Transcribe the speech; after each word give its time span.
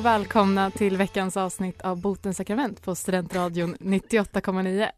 Och 0.00 0.06
välkomna 0.06 0.70
till 0.70 0.96
veckans 0.96 1.36
avsnitt 1.36 1.80
av 1.80 2.00
Botens 2.00 2.36
sakrament 2.36 2.82
på 2.82 2.94
Studentradion 2.94 3.76
98,9. 3.76 4.88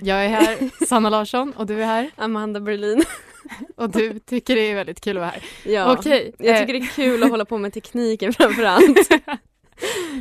Jag 0.00 0.24
är 0.24 0.28
här, 0.28 0.70
Sanna 0.86 1.10
Larsson, 1.10 1.52
och 1.56 1.66
du 1.66 1.82
är 1.82 1.86
här. 1.86 2.10
Amanda 2.16 2.60
Berlin. 2.60 3.04
Och 3.76 3.90
du 3.90 4.18
tycker 4.18 4.56
det 4.56 4.60
är 4.60 4.74
väldigt 4.74 5.00
kul 5.00 5.16
att 5.16 5.20
vara 5.20 5.30
här. 5.30 5.44
Ja, 5.72 5.92
Okej, 5.92 6.34
jag 6.38 6.54
eh. 6.54 6.60
tycker 6.60 6.72
det 6.72 6.78
är 6.78 6.86
kul 6.86 7.22
att 7.22 7.30
hålla 7.30 7.44
på 7.44 7.58
med 7.58 7.72
tekniken 7.72 8.32
framförallt. 8.38 9.08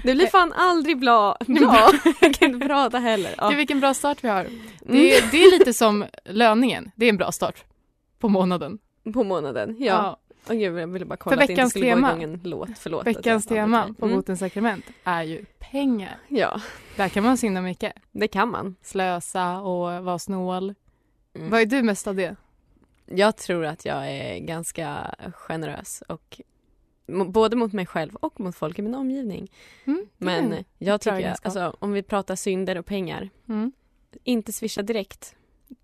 Det 0.04 0.14
blir 0.14 0.28
fan 0.28 0.54
aldrig 0.54 1.00
bra. 1.00 1.38
bra. 1.48 1.92
Jag 2.22 2.34
kan 2.34 2.54
inte 2.54 2.68
prata 2.68 3.00
heller. 3.00 3.36
Ja. 3.38 3.50
Gud 3.50 3.58
vilken 3.58 3.80
bra 3.80 3.94
start 3.94 4.24
vi 4.24 4.28
har. 4.28 4.42
Mm. 4.42 4.62
Det 4.82 5.18
är, 5.18 5.32
det 5.32 5.44
är 5.44 5.60
lite 5.60 5.74
som 5.74 6.06
löningen, 6.26 6.92
det 6.96 7.06
är 7.06 7.10
en 7.10 7.18
bra 7.18 7.32
start 7.32 7.64
på 8.20 8.30
månaden. 8.30 8.80
På 9.14 9.24
månaden, 9.24 9.76
ja. 9.80 10.20
Åh 10.50 10.56
gud, 10.56 10.80
jag 10.80 10.88
ville 10.88 11.06
bara 11.06 11.18
kolla 11.18 11.36
För 11.36 11.42
att 11.44 11.48
det 11.48 11.54
inte 11.54 11.70
skulle 11.70 11.86
tema. 11.86 12.10
gå 12.16 12.22
igång 12.22 12.34
en 12.34 12.40
låt. 12.44 12.70
Förlåt. 12.78 13.08
Veckans 13.08 13.46
jag 13.46 13.56
tema 13.56 13.96
på 14.00 14.06
dig. 14.08 14.16
Botens 14.16 14.40
sakrament 14.40 14.86
är 15.04 15.24
ju 15.24 15.46
pengar. 15.60 16.18
Ja, 16.28 16.62
Där 16.96 17.10
kan 17.10 17.24
man 17.24 17.38
synda 17.38 17.62
mycket. 17.62 17.94
det 18.12 18.28
kan 18.28 18.50
man. 18.50 18.76
Slösa 18.82 19.60
och 19.62 20.04
vara 20.04 20.20
snål. 20.20 20.74
Mm. 21.36 21.50
Vad 21.50 21.62
är 21.62 21.66
du 21.66 21.84
mest 21.84 22.08
av 22.08 22.16
det? 22.16 22.36
Jag 23.06 23.38
tror 23.38 23.66
att 23.66 23.86
jag 23.86 24.12
är 24.12 24.40
ganska 24.40 25.16
generös 25.36 26.04
och 26.08 26.42
både 27.28 27.56
mot 27.56 27.74
mig 27.74 27.86
själv 27.86 28.16
och 28.16 28.40
mot 28.40 28.56
folk 28.56 28.80
i 28.80 28.82
min 28.82 28.96
omgivning. 28.96 29.52
Mm, 29.86 30.06
Men 30.18 30.54
en 30.54 30.64
jag 30.78 30.88
bra 30.88 30.98
tycker, 30.98 31.16
egenskap. 31.18 31.46
alltså 31.46 31.76
om 31.80 31.92
vi 31.92 32.04
pratar 32.04 32.36
synder 32.36 32.78
och 32.78 32.86
pengar, 32.86 33.30
Mm. 33.50 33.72
inte 34.24 34.52
swisha 34.54 34.82
direkt. 34.82 35.36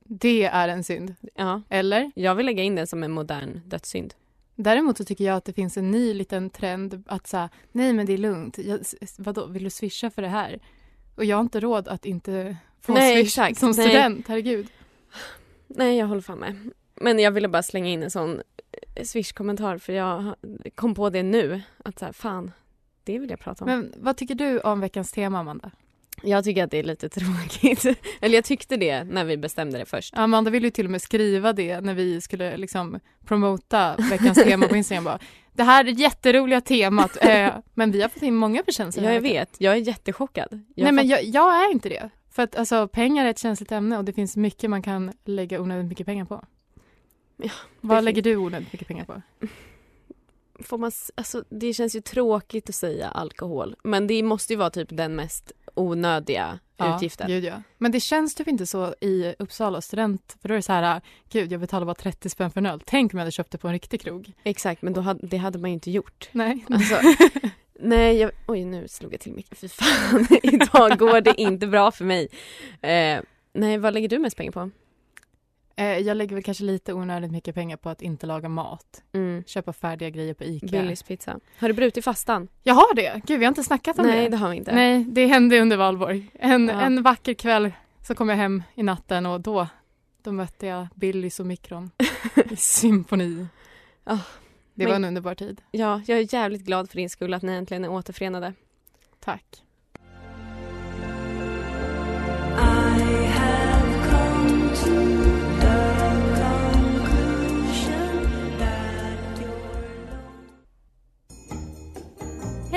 Det 0.03 0.43
är 0.43 0.67
en 0.67 0.83
synd. 0.83 1.15
Ja, 1.35 1.61
Eller? 1.69 2.11
jag 2.15 2.35
vill 2.35 2.45
lägga 2.45 2.63
in 2.63 2.75
det 2.75 2.87
som 2.87 3.03
en 3.03 3.11
modern 3.11 3.61
dödssynd. 3.65 4.13
Däremot 4.61 4.97
så 4.97 5.05
tycker 5.05 5.23
jag 5.23 5.35
att 5.35 5.45
det 5.45 5.53
finns 5.53 5.77
en 5.77 5.91
ny 5.91 6.13
liten 6.13 6.49
trend 6.49 7.03
att 7.07 7.27
säga 7.27 7.49
nej 7.71 7.93
men 7.93 8.05
det 8.05 8.13
är 8.13 8.17
lugnt. 8.17 8.57
Jag, 8.57 8.79
vadå, 9.17 9.45
vill 9.45 9.63
du 9.63 9.69
swisha 9.69 10.09
för 10.09 10.21
det 10.21 10.27
här? 10.27 10.59
Och 11.15 11.25
jag 11.25 11.37
har 11.37 11.41
inte 11.41 11.59
råd 11.59 11.87
att 11.87 12.05
inte 12.05 12.57
få 12.81 12.93
Nej, 12.93 13.15
swish 13.15 13.27
exakt. 13.27 13.59
som 13.59 13.71
Nej. 13.71 13.89
student, 13.89 14.27
herregud. 14.27 14.67
Nej, 15.67 15.97
jag 15.97 16.07
håller 16.07 16.21
fan 16.21 16.39
med. 16.39 16.71
Men 16.95 17.19
jag 17.19 17.31
ville 17.31 17.47
bara 17.47 17.63
slänga 17.63 17.89
in 17.89 18.03
en 18.03 18.11
sån 18.11 18.41
eh, 18.95 19.03
swish-kommentar 19.03 19.77
för 19.77 19.93
jag 19.93 20.35
kom 20.75 20.95
på 20.95 21.09
det 21.09 21.23
nu. 21.23 21.61
Att 21.77 21.99
så 21.99 22.05
här, 22.05 22.13
fan, 22.13 22.51
det 23.03 23.19
vill 23.19 23.29
jag 23.29 23.39
prata 23.39 23.65
om. 23.65 23.71
Men 23.71 23.93
vad 23.97 24.17
tycker 24.17 24.35
du 24.35 24.59
om 24.59 24.79
veckans 24.79 25.11
tema 25.11 25.39
Amanda? 25.39 25.71
Jag 26.23 26.43
tycker 26.43 26.63
att 26.63 26.71
det 26.71 26.77
är 26.77 26.83
lite 26.83 27.09
tråkigt. 27.19 27.85
Eller 28.21 28.35
jag 28.35 28.45
tyckte 28.45 28.77
det 28.77 29.03
när 29.03 29.25
vi 29.25 29.37
bestämde 29.37 29.77
det 29.77 29.85
först. 29.85 30.17
Amanda 30.17 30.51
ville 30.51 30.67
ju 30.67 30.71
till 30.71 30.85
och 30.85 30.91
med 30.91 31.01
skriva 31.01 31.53
det 31.53 31.81
när 31.81 31.93
vi 31.93 32.21
skulle 32.21 32.57
liksom 32.57 32.99
promota 33.25 33.95
veckans 34.09 34.43
tema 34.43 34.67
på 34.67 34.75
Instagram. 34.75 35.03
Bara, 35.03 35.19
det 35.53 35.63
här 35.63 35.85
är 35.85 35.91
jätteroliga 35.91 36.61
temat, 36.61 37.17
eh, 37.21 37.49
men 37.73 37.91
vi 37.91 38.01
har 38.01 38.09
fått 38.09 38.23
in 38.23 38.35
många 38.35 38.63
förtjänster. 38.63 39.03
Ja, 39.03 39.13
jag 39.13 39.21
vet. 39.21 39.55
Jag 39.57 39.73
är 39.73 39.77
jättechockad. 39.77 40.47
Jag 40.75 40.83
Nej 40.83 40.91
men 40.91 41.07
jag, 41.07 41.23
jag 41.23 41.63
är 41.63 41.71
inte 41.71 41.89
det. 41.89 42.09
För 42.31 42.43
att 42.43 42.55
alltså, 42.55 42.87
pengar 42.87 43.25
är 43.25 43.29
ett 43.29 43.39
känsligt 43.39 43.71
ämne 43.71 43.97
och 43.97 44.05
det 44.05 44.13
finns 44.13 44.37
mycket 44.37 44.69
man 44.69 44.81
kan 44.81 45.11
lägga 45.25 45.61
onödigt 45.61 45.85
mycket 45.85 46.05
pengar 46.05 46.25
på. 46.25 46.45
Ja, 47.37 47.51
Vad 47.81 48.03
lägger 48.03 48.21
du 48.21 48.35
onödigt 48.35 48.73
mycket 48.73 48.87
pengar 48.87 49.05
på? 49.05 49.21
Får 50.59 50.77
man, 50.77 50.91
alltså, 51.15 51.43
det 51.49 51.73
känns 51.73 51.95
ju 51.95 52.01
tråkigt 52.01 52.69
att 52.69 52.75
säga 52.75 53.07
alkohol. 53.07 53.75
Men 53.83 54.07
det 54.07 54.23
måste 54.23 54.53
ju 54.53 54.57
vara 54.57 54.69
typ 54.69 54.87
den 54.91 55.15
mest 55.15 55.51
onödiga 55.79 56.59
utgiften. 56.95 57.27
Gud, 57.27 57.43
ja. 57.43 57.61
Men 57.77 57.91
det 57.91 57.99
känns 57.99 58.35
typ 58.35 58.47
inte 58.47 58.65
så 58.65 58.95
i 59.01 59.35
Uppsala 59.39 59.81
student. 59.81 60.37
För 60.41 60.49
då 60.49 60.53
är 60.53 60.55
det 60.55 60.61
så 60.61 60.73
här, 60.73 61.01
gud 61.29 61.51
jag 61.51 61.61
betalar 61.61 61.85
bara 61.85 61.95
30 61.95 62.29
spänn 62.29 62.51
för 62.51 62.59
en 62.59 62.65
öl. 62.65 62.81
Tänk 62.85 63.13
om 63.13 63.17
jag 63.17 63.21
hade 63.21 63.31
köpt 63.31 63.51
det 63.51 63.57
på 63.57 63.67
en 63.67 63.73
riktig 63.73 64.01
krog. 64.01 64.31
Exakt, 64.43 64.81
men 64.81 64.93
då 64.93 65.01
hade, 65.01 65.27
det 65.27 65.37
hade 65.37 65.59
man 65.59 65.69
ju 65.69 65.73
inte 65.73 65.91
gjort. 65.91 66.29
Nej. 66.31 66.65
Alltså, 66.69 66.95
nej, 67.79 68.17
jag, 68.17 68.31
oj 68.47 68.65
nu 68.65 68.87
slog 68.87 69.13
jag 69.13 69.19
till 69.19 69.33
mycket. 69.33 69.57
Fy 69.57 69.67
fan, 69.67 70.27
idag 70.43 70.99
går 70.99 71.21
det 71.21 71.41
inte 71.41 71.67
bra 71.67 71.91
för 71.91 72.05
mig. 72.05 72.27
Eh, 72.81 73.19
nej, 73.53 73.77
vad 73.77 73.93
lägger 73.93 74.09
du 74.09 74.19
mest 74.19 74.37
pengar 74.37 74.51
på? 74.51 74.69
Eh, 75.79 75.97
jag 75.97 76.17
lägger 76.17 76.35
väl 76.35 76.43
kanske 76.43 76.63
lite 76.63 76.93
onödigt 76.93 77.31
mycket 77.31 77.55
pengar 77.55 77.77
på 77.77 77.89
att 77.89 78.01
inte 78.01 78.25
laga 78.27 78.49
mat. 78.49 79.03
Mm. 79.13 79.43
Köpa 79.47 79.73
färdiga 79.73 80.09
grejer 80.09 80.33
på 80.33 80.43
ICA. 80.43 80.67
Billys 80.67 81.03
pizza. 81.03 81.39
Har 81.59 81.67
du 81.67 81.73
brutit 81.73 82.03
fastan? 82.03 82.47
Jag 82.63 82.73
har 82.73 82.95
det. 82.95 83.21
Gud 83.25 83.39
vi 83.39 83.45
har 83.45 83.49
inte 83.51 83.63
snackat 83.63 83.99
om 83.99 84.05
Nej, 84.07 84.23
det. 84.23 84.29
det 84.29 84.37
har 84.37 84.49
vi 84.49 84.55
inte. 84.57 84.75
Nej, 84.75 85.03
det 85.09 85.25
hände 85.27 85.59
under 85.61 85.77
valborg. 85.77 86.31
En, 86.33 86.67
Ja. 86.67 86.81
en 86.81 87.03
vacker 87.03 87.33
kväll 87.33 87.71
så 88.07 88.15
kom 88.15 88.29
jag 88.29 88.35
hem 88.35 88.63
i 88.75 88.83
natten 88.83 89.25
och 89.25 89.41
då, 89.41 89.67
då 90.23 90.31
mötte 90.31 90.67
jag 90.67 90.87
Billys 90.95 91.39
och 91.39 91.45
mikron 91.45 91.91
i 92.51 92.55
symfoni. 92.55 93.47
Ah, 94.03 94.13
det 94.13 94.83
men- 94.83 94.87
var 94.87 94.95
en 94.95 95.05
underbar 95.05 95.35
tid. 95.35 95.61
Ja, 95.71 96.01
jag 96.07 96.19
är 96.19 96.33
jävligt 96.33 96.61
glad 96.61 96.89
för 96.89 96.97
din 96.97 97.09
skull 97.09 97.33
att 97.33 97.41
ni 97.43 97.51
äntligen 97.51 97.85
är 97.85 97.89
återförenade. 97.91 98.53
Tack. 99.19 99.63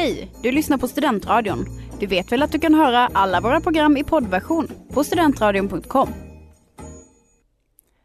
Hej, 0.03 0.31
du 0.43 0.53
lyssnar 0.53 0.79
på 0.79 0.89
Studentradion. 0.89 1.67
Du 2.01 2.07
vet 2.07 2.33
väl 2.33 2.43
att 2.43 2.53
du 2.53 2.59
kan 2.59 2.75
höra 2.75 3.09
alla 3.13 3.41
våra 3.41 3.61
program 3.61 3.97
i 3.97 4.05
poddversion 4.05 4.69
på 4.93 5.05
studentradion.com. 5.05 6.09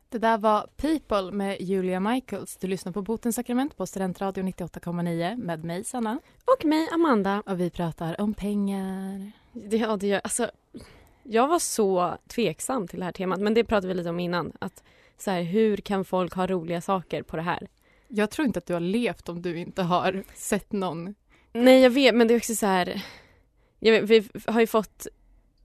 Det 0.09 0.17
där 0.17 0.37
var 0.37 0.67
People 0.75 1.31
med 1.31 1.61
Julia 1.61 1.99
Michaels. 1.99 2.57
Du 2.57 2.67
lyssnar 2.67 2.91
på 2.91 3.01
Botens 3.01 3.35
sakrament 3.35 3.77
på 3.77 3.85
Studentradio 3.85 4.43
98,9 4.43 5.37
med 5.37 5.63
mig 5.63 5.83
Sanna. 5.83 6.19
Och 6.45 6.65
mig, 6.65 6.89
Amanda. 6.91 7.43
Och 7.45 7.59
vi 7.59 7.69
pratar 7.69 8.21
om 8.21 8.33
pengar. 8.33 9.31
Ja, 9.53 9.97
det 9.97 10.07
gör, 10.07 10.21
alltså, 10.23 10.51
jag 11.23 11.47
var 11.47 11.59
så 11.59 12.17
tveksam 12.27 12.87
till 12.87 12.99
det 12.99 13.05
här 13.05 13.11
temat, 13.11 13.39
men 13.39 13.53
det 13.53 13.63
pratade 13.63 13.87
vi 13.87 13.93
lite 13.93 14.09
om 14.09 14.19
innan. 14.19 14.51
Att 14.59 14.83
så 15.17 15.31
här, 15.31 15.41
hur 15.41 15.77
kan 15.77 16.05
folk 16.05 16.33
ha 16.33 16.47
roliga 16.47 16.81
saker 16.81 17.21
på 17.23 17.35
det 17.35 17.43
här? 17.43 17.67
Jag 18.07 18.29
tror 18.29 18.47
inte 18.47 18.59
att 18.59 18.65
du 18.65 18.73
har 18.73 18.79
levt 18.79 19.29
om 19.29 19.41
du 19.41 19.57
inte 19.57 19.83
har 19.83 20.23
sett 20.35 20.71
någon. 20.71 21.15
Nej, 21.63 21.81
jag 21.81 21.89
vet, 21.89 22.15
men 22.15 22.27
det 22.27 22.33
är 22.33 22.37
också 22.37 22.55
så 22.55 22.65
här... 22.65 23.01
Jag 23.79 23.91
vet, 23.91 24.09
vi 24.09 24.29
har 24.47 24.59
ju 24.59 24.67
fått 24.67 25.07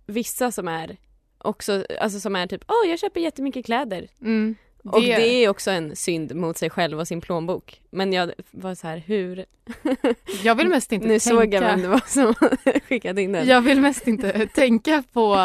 vissa 0.07 0.53
som 0.53 0.69
är 0.69 0.97
också, 1.39 1.85
alltså 2.01 2.21
som 2.21 2.37
är 2.37 2.47
typ, 2.47 2.65
åh, 2.69 2.91
jag 2.91 2.99
köper 2.99 3.21
jättemycket 3.21 3.65
kläder. 3.65 4.09
Mm, 4.21 4.55
Och 4.85 5.01
det 5.03 5.45
är 5.45 5.49
också 5.49 5.71
en 5.71 5.97
synd 5.97 6.35
mot 6.35 6.59
sig 6.59 6.71
själv 6.71 7.01
och 7.01 7.09
sin 7.09 7.21
plånbok. 7.21 7.81
Men 7.91 8.13
jag 8.13 8.33
var 8.51 8.75
så 8.75 8.87
här, 8.87 8.97
hur? 8.97 9.45
Jag 10.45 10.55
vill 10.55 10.69
mest 10.69 10.93
inte 10.93 11.07
nu 11.07 11.19
tänka. 11.19 11.37
såg 11.37 11.55
jag 11.55 11.61
vem 11.61 11.83
det 11.83 11.89
var 11.89 12.03
som 12.07 12.35
skickade 12.89 13.23
in 13.23 13.33
den. 13.33 13.47
Jag 13.49 13.61
vill 13.61 13.81
mest 13.81 14.09
inte 14.09 14.47
tänka 14.47 15.03
på, 15.13 15.37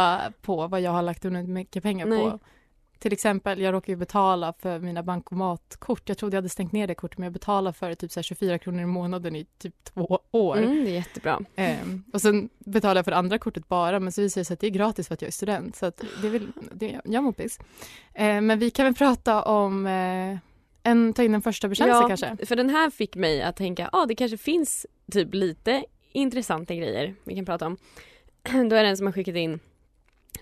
på 0.41 0.68
vad 0.68 0.81
jag 0.81 0.91
har 0.91 1.02
lagt 1.02 1.25
onödigt 1.25 1.50
mycket 1.50 1.84
pengar 1.84 2.06
Nej. 2.06 2.18
på. 2.19 2.40
Till 3.00 3.13
exempel, 3.13 3.62
jag 3.62 3.74
råkar 3.74 3.94
ju 3.94 3.97
betala 3.97 4.53
för 4.59 4.80
mina 4.80 5.03
bankomatkort. 5.03 6.09
Jag 6.09 6.18
trodde 6.18 6.35
jag 6.35 6.41
hade 6.41 6.50
stängt 6.50 6.72
ner 6.72 6.88
det 6.88 6.96
kortet 6.96 7.18
men 7.18 7.24
jag 7.25 7.34
betalar 7.34 7.72
för 7.72 7.90
det 7.90 7.96
typ 7.96 8.12
så 8.12 8.19
här 8.19 8.24
24 8.24 8.59
kronor 8.59 8.81
i 8.81 8.85
månaden 8.85 9.35
i 9.35 9.46
typ 9.58 9.84
två 9.84 10.20
år. 10.32 10.58
Mm, 10.58 10.85
det 10.85 10.91
är 10.91 10.94
jättebra. 10.94 11.40
Ehm, 11.55 12.03
och 12.14 12.22
sen 12.22 12.49
betalar 12.59 12.96
jag 12.96 13.05
för 13.05 13.11
andra 13.11 13.40
kortet 13.40 13.67
bara 13.67 13.99
men 13.99 14.11
så 14.11 14.22
visar 14.22 14.41
det 14.41 14.46
sig 14.46 14.53
att 14.53 14.59
det 14.59 14.67
är 14.67 14.72
gratis 14.72 15.08
för 15.08 15.14
att 15.14 15.22
jag 15.22 15.28
är 15.28 15.32
student. 15.32 15.76
Så 15.76 15.85
att 15.85 16.03
det 16.22 16.28
är 16.28 16.32
väl, 16.32 16.47
det, 16.72 17.02
jag 17.05 17.23
mår 17.23 17.32
piss. 17.32 17.59
Ehm, 18.14 18.46
men 18.46 18.59
vi 18.59 18.70
kan 18.70 18.85
väl 18.85 18.96
prata 18.96 19.43
om 19.43 19.85
eh, 19.85 20.38
en, 20.84 21.14
ta 21.14 21.23
in 21.23 21.34
en 21.34 21.41
första 21.41 21.67
bekännelse 21.67 22.02
Ja, 22.02 22.08
kanske? 22.08 22.46
för 22.46 22.55
den 22.55 22.70
här 22.70 22.90
fick 22.90 23.16
mig 23.16 23.41
att 23.41 23.55
tänka, 23.55 23.90
ja 23.91 24.02
ah, 24.02 24.05
det 24.05 24.16
kanske 24.16 24.38
finns 24.38 24.85
typ 25.11 25.34
lite 25.34 25.85
intressanta 26.11 26.76
grejer 26.76 27.16
vi 27.23 27.35
kan 27.35 27.46
prata 27.46 27.66
om. 27.66 27.78
Då 28.70 28.76
är 28.76 28.84
det 28.84 28.90
en 28.90 28.97
som 28.97 29.05
har 29.05 29.14
skickat 29.14 29.35
in 29.35 29.59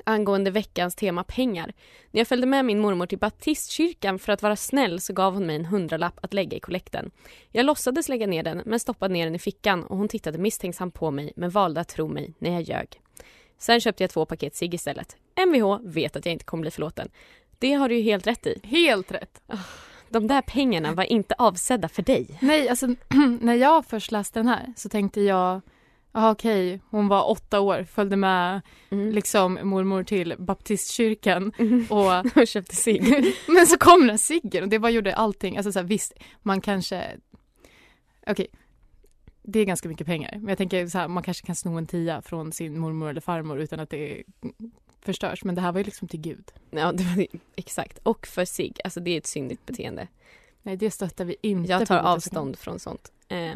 angående 0.03 0.51
veckans 0.51 0.95
tema 0.95 1.23
pengar. 1.23 1.73
När 2.11 2.19
jag 2.19 2.27
följde 2.27 2.47
med 2.47 2.65
min 2.65 2.79
mormor 2.79 3.05
till 3.05 3.17
baptistkyrkan 3.17 4.19
för 4.19 4.33
att 4.33 4.41
vara 4.41 4.55
snäll 4.55 5.01
så 5.01 5.13
gav 5.13 5.33
hon 5.33 5.45
mig 5.45 5.55
en 5.55 5.65
hundralapp 5.65 6.19
att 6.21 6.33
lägga 6.33 6.57
i 6.57 6.59
kollekten. 6.59 7.11
Jag 7.51 7.65
låtsades 7.65 8.09
lägga 8.09 8.27
ner 8.27 8.43
den 8.43 8.61
men 8.65 8.79
stoppade 8.79 9.13
ner 9.13 9.25
den 9.25 9.35
i 9.35 9.39
fickan 9.39 9.83
och 9.83 9.97
hon 9.97 10.07
tittade 10.07 10.37
misstänksamt 10.37 10.93
på 10.93 11.11
mig 11.11 11.33
men 11.35 11.49
valde 11.49 11.81
att 11.81 11.87
tro 11.87 12.07
mig 12.07 12.33
när 12.39 12.51
jag 12.51 12.61
ljög. 12.61 13.01
Sen 13.57 13.81
köpte 13.81 14.03
jag 14.03 14.09
två 14.09 14.25
paket 14.25 14.55
cigg 14.55 14.73
istället. 14.73 15.17
Mvh 15.47 15.79
vet 15.83 16.15
att 16.15 16.25
jag 16.25 16.33
inte 16.33 16.45
kommer 16.45 16.61
bli 16.61 16.71
förlåten. 16.71 17.09
Det 17.59 17.73
har 17.73 17.89
du 17.89 17.95
ju 17.95 18.01
helt 18.01 18.27
rätt 18.27 18.47
i. 18.47 18.59
Helt 18.63 19.11
rätt. 19.11 19.41
De 20.09 20.27
där 20.27 20.41
pengarna 20.41 20.93
var 20.93 21.03
inte 21.03 21.35
avsedda 21.37 21.89
för 21.89 22.01
dig. 22.01 22.27
Nej, 22.41 22.69
alltså 22.69 22.87
när 23.41 23.53
jag 23.53 23.85
först 23.85 24.11
läste 24.11 24.39
den 24.39 24.47
här 24.47 24.73
så 24.77 24.89
tänkte 24.89 25.21
jag 25.21 25.61
Ja 26.15 26.31
okej, 26.31 26.81
hon 26.89 27.07
var 27.07 27.29
åtta 27.29 27.59
år, 27.59 27.83
följde 27.83 28.15
med 28.15 28.61
Mm. 28.89 29.11
liksom 29.11 29.59
mormor 29.63 30.03
till 30.03 30.35
baptistkyrkan 30.37 31.53
Mm. 31.57 31.85
och 31.89 32.37
Och 32.41 32.47
köpte 32.47 32.75
cigg. 32.75 33.03
men 33.47 33.67
så 33.67 33.77
kom 33.77 34.07
den 34.07 34.17
ciggen 34.19 34.63
och 34.63 34.69
det 34.69 34.77
var 34.77 34.89
gjorde 34.89 35.15
allting, 35.15 35.57
alltså 35.57 35.71
så 35.71 35.79
här, 35.79 35.85
visst 35.85 36.13
man 36.41 36.61
kanske 36.61 37.17
okej 38.27 38.47
det 39.47 39.59
är 39.59 39.65
ganska 39.65 39.89
mycket 39.89 40.07
pengar 40.07 40.31
men 40.39 40.47
jag 40.49 40.57
tänker 40.57 40.87
så 40.87 40.97
här, 40.97 41.07
man 41.07 41.23
kanske 41.23 41.45
kan 41.45 41.55
sno 41.55 41.77
en 41.77 41.87
tia 41.87 42.21
från 42.21 42.51
sin 42.51 42.79
mormor 42.79 43.09
eller 43.09 43.21
farmor 43.21 43.59
utan 43.59 43.79
att 43.79 43.89
det 43.89 44.23
förstörs 45.01 45.43
men 45.43 45.55
det 45.55 45.61
här 45.61 45.71
var 45.71 45.79
ju 45.79 45.83
liksom 45.83 46.07
till 46.07 46.19
gud. 46.21 46.51
Ja, 46.71 46.91
det 46.91 47.03
var 47.03 47.27
exakt. 47.55 47.97
Och 48.03 48.27
för 48.27 48.45
cigg, 48.45 48.79
alltså 48.83 48.99
det 48.99 49.11
är 49.11 49.17
ett 49.17 49.27
syndigt 49.27 49.65
beteende. 49.65 50.07
Nej 50.61 50.77
det 50.77 50.91
stöttar 50.91 51.25
vi 51.25 51.35
inte. 51.41 51.71
Jag 51.71 51.87
tar 51.87 51.97
avstånd 51.99 52.57
från 52.59 52.79
sånt. 52.79 53.11
Eh, 53.27 53.53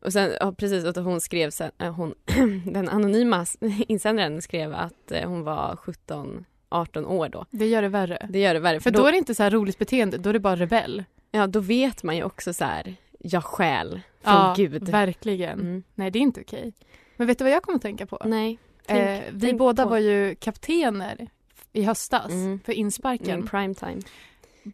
och 0.00 0.12
sen, 0.12 0.32
ja, 0.40 0.52
precis, 0.52 0.84
att 0.84 0.96
hon 0.96 1.20
skrev 1.20 1.50
sen, 1.50 1.70
eh, 1.78 1.94
hon, 1.94 2.14
den 2.66 2.88
anonyma 2.88 3.46
insändaren 3.88 4.42
skrev 4.42 4.74
att 4.74 5.12
eh, 5.12 5.28
hon 5.28 5.42
var 5.42 5.76
17, 5.76 6.44
18 6.68 7.06
år 7.06 7.28
då. 7.28 7.44
Det 7.50 7.66
gör 7.66 7.82
det 7.82 7.88
värre. 7.88 8.26
Det 8.30 8.38
gör 8.38 8.54
det 8.54 8.60
värre. 8.60 8.80
För 8.80 8.90
då 8.90 9.06
är 9.06 9.12
det 9.12 9.18
inte 9.18 9.34
så 9.34 9.42
här 9.42 9.50
roligt 9.50 9.78
beteende, 9.78 10.18
då 10.18 10.28
är 10.28 10.32
det 10.32 10.40
bara 10.40 10.56
rebell. 10.56 11.04
ja, 11.30 11.46
då 11.46 11.60
vet 11.60 12.02
man 12.02 12.16
ju 12.16 12.22
också 12.24 12.52
så 12.52 12.64
här, 12.64 12.96
jag 13.18 13.44
stjäl 13.44 14.00
från 14.22 14.54
Gud. 14.56 14.88
verkligen. 14.88 15.60
Mm. 15.60 15.82
Nej 15.94 16.10
det 16.10 16.18
är 16.18 16.20
inte 16.20 16.40
okej. 16.40 16.72
Men 17.16 17.26
vet 17.26 17.38
du 17.38 17.44
vad 17.44 17.52
jag 17.52 17.62
kommer 17.62 17.76
att 17.76 17.82
tänka 17.82 18.06
på? 18.06 18.22
Nej. 18.24 18.58
Tänk, 18.86 19.00
eh, 19.00 19.22
vi 19.32 19.54
båda 19.54 19.82
på- 19.82 19.88
var 19.90 19.98
ju 19.98 20.34
kaptener 20.34 21.28
i 21.72 21.82
höstas 21.82 22.30
Mm. 22.32 22.60
för 22.64 22.72
insparken. 22.72 23.38
Min 23.38 23.46
prime 23.48 23.74
time. 23.74 24.00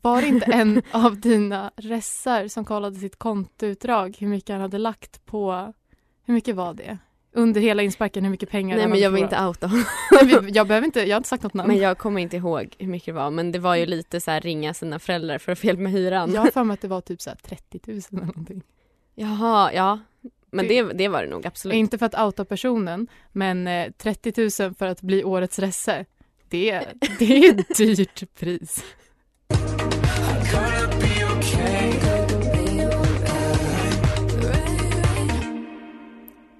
Var 0.02 0.22
det 0.22 0.28
inte 0.28 0.46
en 0.52 0.82
av 0.92 1.20
dina 1.20 1.72
ressar 1.76 2.48
som 2.48 2.64
kollade 2.64 2.96
sitt 2.96 3.18
kontoutdrag 3.18 4.16
hur 4.18 4.28
mycket 4.28 4.50
han 4.50 4.60
hade 4.60 4.78
lagt 4.78 5.26
på, 5.26 5.72
hur 6.24 6.34
mycket 6.34 6.56
var 6.56 6.74
det? 6.74 6.98
Under 7.34 7.60
hela 7.60 7.82
insparken, 7.82 8.24
hur 8.24 8.30
mycket 8.30 8.50
pengar 8.50 8.76
Nej 8.76 8.88
men 8.88 8.98
jag 9.00 9.10
vill 9.10 9.22
inte 9.22 9.44
outa 9.46 9.66
honom. 9.66 9.84
Jag 10.52 10.66
behöver 10.66 10.86
inte, 10.86 11.00
jag 11.00 11.14
har 11.14 11.16
inte 11.16 11.28
sagt 11.28 11.42
något 11.42 11.54
namn. 11.54 11.68
Men 11.68 11.78
jag 11.78 11.98
kommer 11.98 12.20
inte 12.20 12.36
ihåg 12.36 12.74
hur 12.78 12.86
mycket 12.86 13.06
det 13.06 13.12
var. 13.12 13.30
Men 13.30 13.52
det 13.52 13.58
var 13.58 13.74
ju 13.76 13.86
lite 13.86 14.20
så 14.20 14.30
här 14.30 14.40
ringa 14.40 14.74
sina 14.74 14.98
föräldrar 14.98 15.38
för 15.38 15.52
att 15.52 15.58
få 15.58 15.66
hjälp 15.66 15.78
med 15.80 15.92
hyran. 15.92 16.32
Jag 16.34 16.40
har 16.42 16.50
för 16.50 16.64
mig 16.64 16.74
att 16.74 16.80
det 16.80 16.88
var 16.88 17.00
typ 17.00 17.20
så 17.20 17.30
här 17.30 17.36
30 17.36 17.80
000 17.86 18.00
eller 18.12 18.20
någonting. 18.26 18.62
Jaha, 19.14 19.72
ja. 19.72 19.98
Men 20.50 20.68
Det- 20.68 20.82
det, 20.92 21.08
var 21.08 21.22
det 21.22 21.28
nog 21.30 21.46
absolut. 21.46 21.74
Inte 21.74 21.98
för 21.98 22.06
att 22.06 22.18
outa 22.20 22.44
personen, 22.44 23.06
men 23.32 23.66
eh, 23.66 23.90
30 23.98 24.62
000 24.62 24.74
för 24.74 24.86
att 24.86 25.02
bli 25.02 25.24
årets 25.24 25.58
resse. 25.58 26.04
Det, 26.48 26.82
det 27.18 27.46
är 27.46 27.60
ett 27.60 27.76
dyrt 27.76 28.34
pris. 28.34 28.84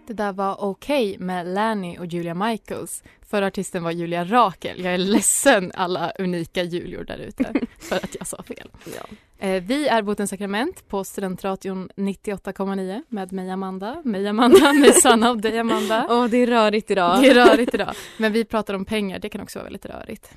Det 0.07 0.13
där 0.13 0.33
var 0.33 0.61
Okej 0.61 1.19
med 1.19 1.47
Lanny 1.47 1.99
och 1.99 2.07
Julia 2.07 2.35
Michaels. 2.35 3.03
Förra 3.21 3.47
artisten 3.47 3.83
var 3.83 3.91
Julia 3.91 4.25
Rakel. 4.25 4.85
Jag 4.85 4.95
är 4.95 4.99
ledsen 4.99 5.73
alla 5.75 6.11
unika 6.19 6.63
Julior 6.63 7.05
där 7.05 7.19
ute 7.19 7.53
för 7.79 7.97
att 7.97 8.17
jag 8.19 8.27
sa 8.27 8.43
fel. 8.43 8.71
Ja. 8.97 9.17
Eh, 9.47 9.63
vi 9.63 9.89
är 9.89 10.03
Botens 10.03 10.31
sakrament 10.31 10.89
på 10.89 11.05
Studentradion 11.05 11.91
98,9 11.97 13.03
med 13.09 13.33
mig 13.33 13.51
Amanda, 13.51 14.03
mig 14.05 14.29
Amanda, 14.29 14.73
mig 14.81 14.93
Sanna 14.93 15.31
och 15.31 15.41
dig 15.41 15.59
Amanda. 15.59 16.07
Åh, 16.11 16.27
det 16.27 16.37
är 16.37 16.47
rörigt 16.47 16.91
idag. 16.91 17.23
Det 17.23 17.29
är 17.29 17.35
rörigt 17.35 17.75
idag. 17.75 17.95
Men 18.19 18.33
vi 18.33 18.45
pratar 18.45 18.75
om 18.75 18.85
pengar, 18.85 19.19
det 19.19 19.29
kan 19.29 19.41
också 19.41 19.59
vara 19.59 19.65
väldigt 19.65 19.87
rörigt. 19.87 20.31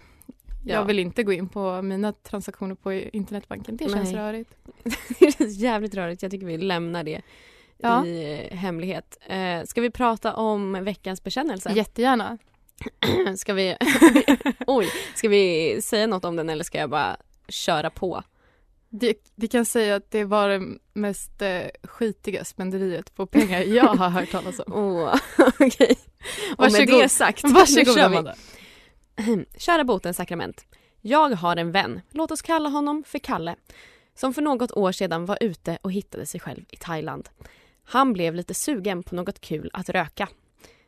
Ja. 0.65 0.73
Jag 0.73 0.85
vill 0.85 1.00
inte 1.00 1.23
gå 1.23 1.33
in 1.33 1.50
på 1.50 1.81
mina 1.81 2.13
transaktioner 2.13 2.75
på 2.75 2.94
internetbanken, 2.94 3.77
det 3.77 3.89
känns 3.89 4.11
Nej. 4.11 4.21
rörigt. 4.21 4.51
det 5.19 5.38
känns 5.38 5.57
jävligt 5.57 5.95
rörigt. 5.95 6.21
Jag 6.21 6.31
tycker 6.31 6.45
vi 6.45 6.57
lämnar 6.57 7.03
det 7.03 7.21
Ja. 7.77 8.06
i 8.06 8.48
hemlighet. 8.51 9.18
Eh, 9.27 9.63
ska 9.63 9.81
vi 9.81 9.89
prata 9.89 10.33
om 10.33 10.83
veckans 10.83 11.24
bekännelse? 11.24 11.72
Jättegärna. 11.72 12.38
Ska 13.38 13.54
vi... 13.54 13.77
Oj, 14.68 14.89
ska 15.16 15.30
vi 15.30 15.77
säga 15.81 16.07
något 16.07 16.25
om 16.25 16.36
den 16.36 16.50
eller 16.50 16.63
ska 16.63 16.77
jag 16.77 16.89
bara 16.89 17.18
köra 17.48 17.89
på? 17.89 18.24
Det, 18.89 19.18
vi 19.36 19.48
kan 19.48 19.66
säga 19.66 19.95
att 19.95 20.12
det 20.12 20.24
var 20.24 20.50
det 20.50 20.63
mest 20.94 21.42
eh, 21.42 21.62
skitiga 21.83 22.45
spenderiet 22.45 23.16
på 23.16 23.25
pengar 23.25 23.62
jag 23.62 23.88
har 23.88 24.10
hört 24.10 24.31
talas 24.31 24.60
om. 24.60 24.74
Åh, 24.74 25.16
okej. 25.60 25.98
Och 26.57 26.63
med 26.63 26.71
Varsågod. 26.71 27.01
det 27.01 27.10
sagt, 27.10 27.44
Varsågod. 27.44 27.98
Amanda. 27.98 28.36
Kära 29.57 29.83
botens 29.83 30.18
sakrament. 30.18 30.66
Jag 31.01 31.30
har 31.30 31.56
en 31.56 31.71
vän, 31.71 32.01
låt 32.12 32.31
oss 32.31 32.42
kalla 32.42 32.69
honom 32.69 33.04
för 33.07 33.19
Kalle, 33.19 33.56
som 34.16 34.33
för 34.33 34.42
något 34.42 34.71
år 34.71 34.92
sedan 34.92 35.25
var 35.25 35.38
ute 35.42 35.78
och 35.81 35.92
hittade 35.92 36.25
sig 36.25 36.39
själv 36.39 36.66
i 36.69 36.75
Thailand. 36.78 37.30
Han 37.85 38.13
blev 38.13 38.35
lite 38.35 38.53
sugen 38.53 39.03
på 39.03 39.15
något 39.15 39.41
kul 39.41 39.69
att 39.73 39.89
röka. 39.89 40.29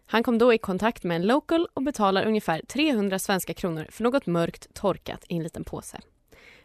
Han 0.06 0.24
kom 0.24 0.38
då 0.38 0.54
i 0.54 0.58
kontakt 0.58 1.04
med 1.04 1.16
en 1.16 1.28
local 1.28 1.68
och 1.74 1.84
betalar 1.84 2.26
ungefär 2.26 2.62
300 2.68 3.20
svenska 3.20 3.54
kronor 3.54 3.88
för 3.90 4.04
något 4.04 4.26
mörkt 4.26 4.74
torkat 4.74 5.26
i 5.30 5.36
en 5.36 5.44
liten 5.44 5.64
påse. 5.64 6.00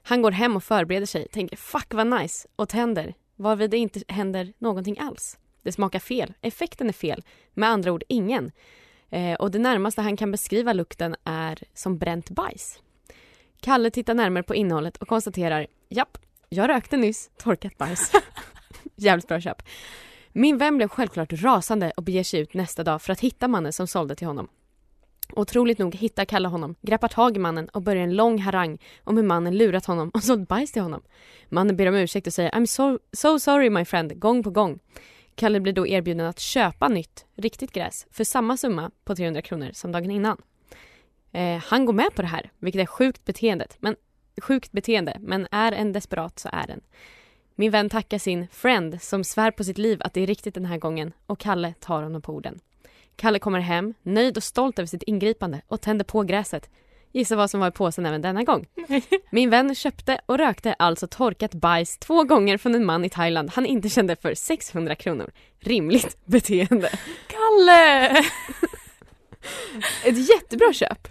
Han 0.03 0.23
går 0.23 0.31
hem 0.31 0.57
och 0.57 0.65
förbereder 0.65 1.07
sig, 1.07 1.29
tänker 1.29 1.57
fuck 1.57 1.95
vad 1.95 2.07
nice 2.07 2.49
och 2.57 2.69
tänder, 2.69 3.15
varvid 3.37 3.71
det 3.71 3.77
inte 3.77 4.01
händer 4.09 4.53
någonting 4.59 4.99
alls. 4.99 5.39
Det 5.63 5.73
smakar 5.73 5.99
fel, 5.99 6.35
effekten 6.41 6.89
är 6.89 6.93
fel, 6.93 7.25
med 7.55 7.69
andra 7.69 7.93
ord 7.93 8.05
ingen. 8.09 8.53
Eh, 9.11 9.35
och 9.35 9.51
det 9.51 9.59
närmaste 9.59 10.03
han 10.03 10.17
kan 10.17 10.31
beskriva 10.31 10.73
lukten 10.73 11.17
är 11.25 11.63
som 11.75 11.99
bränt 11.99 12.31
bajs. 12.31 12.83
Kalle 13.61 13.91
tittar 13.91 14.15
närmare 14.15 14.43
på 14.43 14.55
innehållet 14.55 14.97
och 14.97 15.09
konstaterar 15.09 15.67
Japp, 15.89 16.19
jag 16.49 16.69
rökte 16.69 16.97
nyss 16.97 17.31
torkat 17.37 17.79
bajs. 17.79 18.13
Jävligt 18.97 19.29
bra 19.29 19.41
köp. 19.41 19.63
Min 20.33 20.59
vän 20.59 20.77
blev 20.77 20.89
självklart 20.89 21.33
rasande 21.33 21.93
och 21.97 22.03
beger 22.03 22.25
sig 22.25 22.41
ut 22.41 22.55
nästa 22.55 22.85
dag 22.85 23.03
för 23.03 23.13
att 23.13 23.21
hitta 23.21 23.49
mannen 23.49 23.73
som 23.73 23.87
sålde 23.87 24.15
till 24.15 24.27
honom. 24.27 24.49
Otroligt 25.33 25.79
nog 25.79 25.95
hittar 25.95 26.25
Kalle 26.25 26.49
honom, 26.49 26.75
greppar 26.81 27.09
tag 27.09 27.37
i 27.37 27.41
mannen 27.41 27.69
och 27.69 27.83
börjar 27.83 28.03
en 28.03 28.17
lång 28.17 28.39
harang 28.39 28.79
om 29.05 29.17
hur 29.17 29.25
mannen 29.25 29.59
lurat 29.59 29.87
honom 29.87 30.11
och 30.15 30.23
sålt 30.23 30.49
bajs 30.49 30.73
till 30.73 30.83
honom. 30.83 31.03
Mannen 31.49 31.77
ber 31.77 31.87
om 31.87 31.95
ursäkt 31.95 32.27
och 32.27 32.33
säger 32.33 32.51
I'm 32.51 32.67
so, 32.67 32.99
so 33.13 33.39
sorry 33.39 33.71
my 33.71 33.85
friend, 33.85 34.21
gång 34.21 34.43
på 34.43 34.51
gång. 34.51 34.79
Kalle 35.35 35.61
blir 35.61 35.73
då 35.73 35.87
erbjuden 35.87 36.27
att 36.27 36.39
köpa 36.39 36.89
nytt, 36.89 37.27
riktigt 37.37 37.73
gräs 37.73 38.07
för 38.11 38.25
samma 38.25 38.57
summa 38.57 38.91
på 39.05 39.17
300 39.17 39.43
kronor 39.43 39.71
som 39.73 39.93
dagen 39.93 40.11
innan. 40.11 40.39
Eh, 41.33 41.59
han 41.65 41.85
går 41.87 41.93
med 41.93 42.15
på 42.15 42.23
det 42.23 42.29
här, 42.29 42.51
vilket 42.59 42.83
är 42.83 42.87
sjukt 42.87 43.25
beteendet. 43.25 43.77
Men, 43.79 43.97
sjukt 44.43 44.73
beteende, 44.73 45.17
men 45.21 45.49
är 45.51 45.73
en 45.73 45.93
desperat 45.93 46.39
så 46.39 46.49
är 46.53 46.67
den. 46.67 46.81
Min 47.55 47.71
vän 47.71 47.91
tackar 47.91 48.19
sin 48.19 48.49
friend 48.49 49.03
som 49.03 49.25
svär 49.25 49.51
på 49.51 49.65
sitt 49.65 49.79
liv 49.79 49.99
att 50.05 50.15
det 50.15 50.21
är 50.21 50.27
riktigt 50.27 50.55
den 50.55 50.65
här 50.65 50.79
gången 50.79 51.13
och 51.27 51.39
Kalle 51.39 51.75
tar 51.81 52.03
honom 52.03 52.23
på 52.23 52.33
orden. 52.33 52.61
Kalle 53.17 53.39
kommer 53.39 53.61
hem, 53.61 53.95
nöjd 54.03 54.37
och 54.37 54.43
stolt 54.43 54.79
över 54.79 54.87
sitt 54.87 55.03
ingripande 55.03 55.63
och 55.67 55.81
tänder 55.81 56.05
på 56.05 56.23
gräset. 56.23 56.71
Gissa 57.13 57.37
vad 57.37 57.51
som 57.51 57.61
var 57.61 57.69
i 57.69 57.71
påsen 57.71 58.07
även 58.07 58.23
denna 58.23 58.43
gång. 58.43 58.67
Min 59.31 59.51
vän 59.51 59.75
köpte 59.75 60.21
och 60.27 60.39
rökte 60.39 60.73
alltså 60.73 61.07
torkat 61.07 61.55
bajs 61.55 61.99
två 61.99 62.25
gånger 62.25 62.59
från 62.59 62.75
en 62.75 62.87
man 62.87 63.05
i 63.05 63.09
Thailand 63.09 63.51
han 63.51 63.67
inte 63.67 63.89
kände 63.89 64.17
för 64.17 64.35
600 64.35 64.95
kronor. 64.95 65.31
Rimligt 65.61 66.17
beteende. 66.25 66.91
Kalle! 67.27 68.23
Ett 70.05 70.29
jättebra 70.29 70.73
köp. 70.73 71.09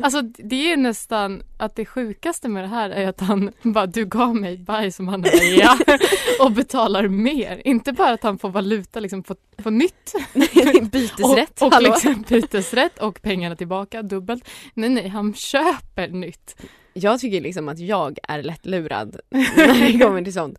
Alltså 0.00 0.22
det 0.22 0.72
är 0.72 0.76
nästan 0.76 1.42
att 1.58 1.76
det 1.76 1.86
sjukaste 1.86 2.48
med 2.48 2.64
det 2.64 2.68
här 2.68 2.90
är 2.90 3.08
att 3.08 3.20
han 3.20 3.52
bara 3.62 3.86
du 3.86 4.04
gav 4.04 4.36
mig 4.36 4.58
bajs 4.58 4.96
som 4.96 5.08
han 5.08 5.24
ja 5.58 5.78
och 6.40 6.52
betalar 6.52 7.08
mer. 7.08 7.62
Inte 7.64 7.92
bara 7.92 8.10
att 8.10 8.22
han 8.22 8.38
får 8.38 8.48
valuta 8.48 9.00
liksom 9.00 9.22
på, 9.22 9.34
på 9.56 9.70
nytt. 9.70 10.14
Bytesrätt, 10.92 11.62
och, 11.62 11.74
och 11.74 11.82
liksom 11.82 12.24
bytesrätt 12.28 12.98
och 12.98 13.22
pengarna 13.22 13.56
tillbaka 13.56 14.02
dubbelt. 14.02 14.48
Nej 14.74 14.88
nej, 14.88 15.08
han 15.08 15.34
köper 15.34 16.08
nytt. 16.08 16.56
Jag 16.92 17.20
tycker 17.20 17.40
liksom 17.40 17.68
att 17.68 17.78
jag 17.78 18.18
är 18.22 18.42
lättlurad 18.42 19.20
när 19.30 19.92
det 19.92 19.98
kommer 19.98 20.22
till 20.22 20.32
sånt. 20.32 20.58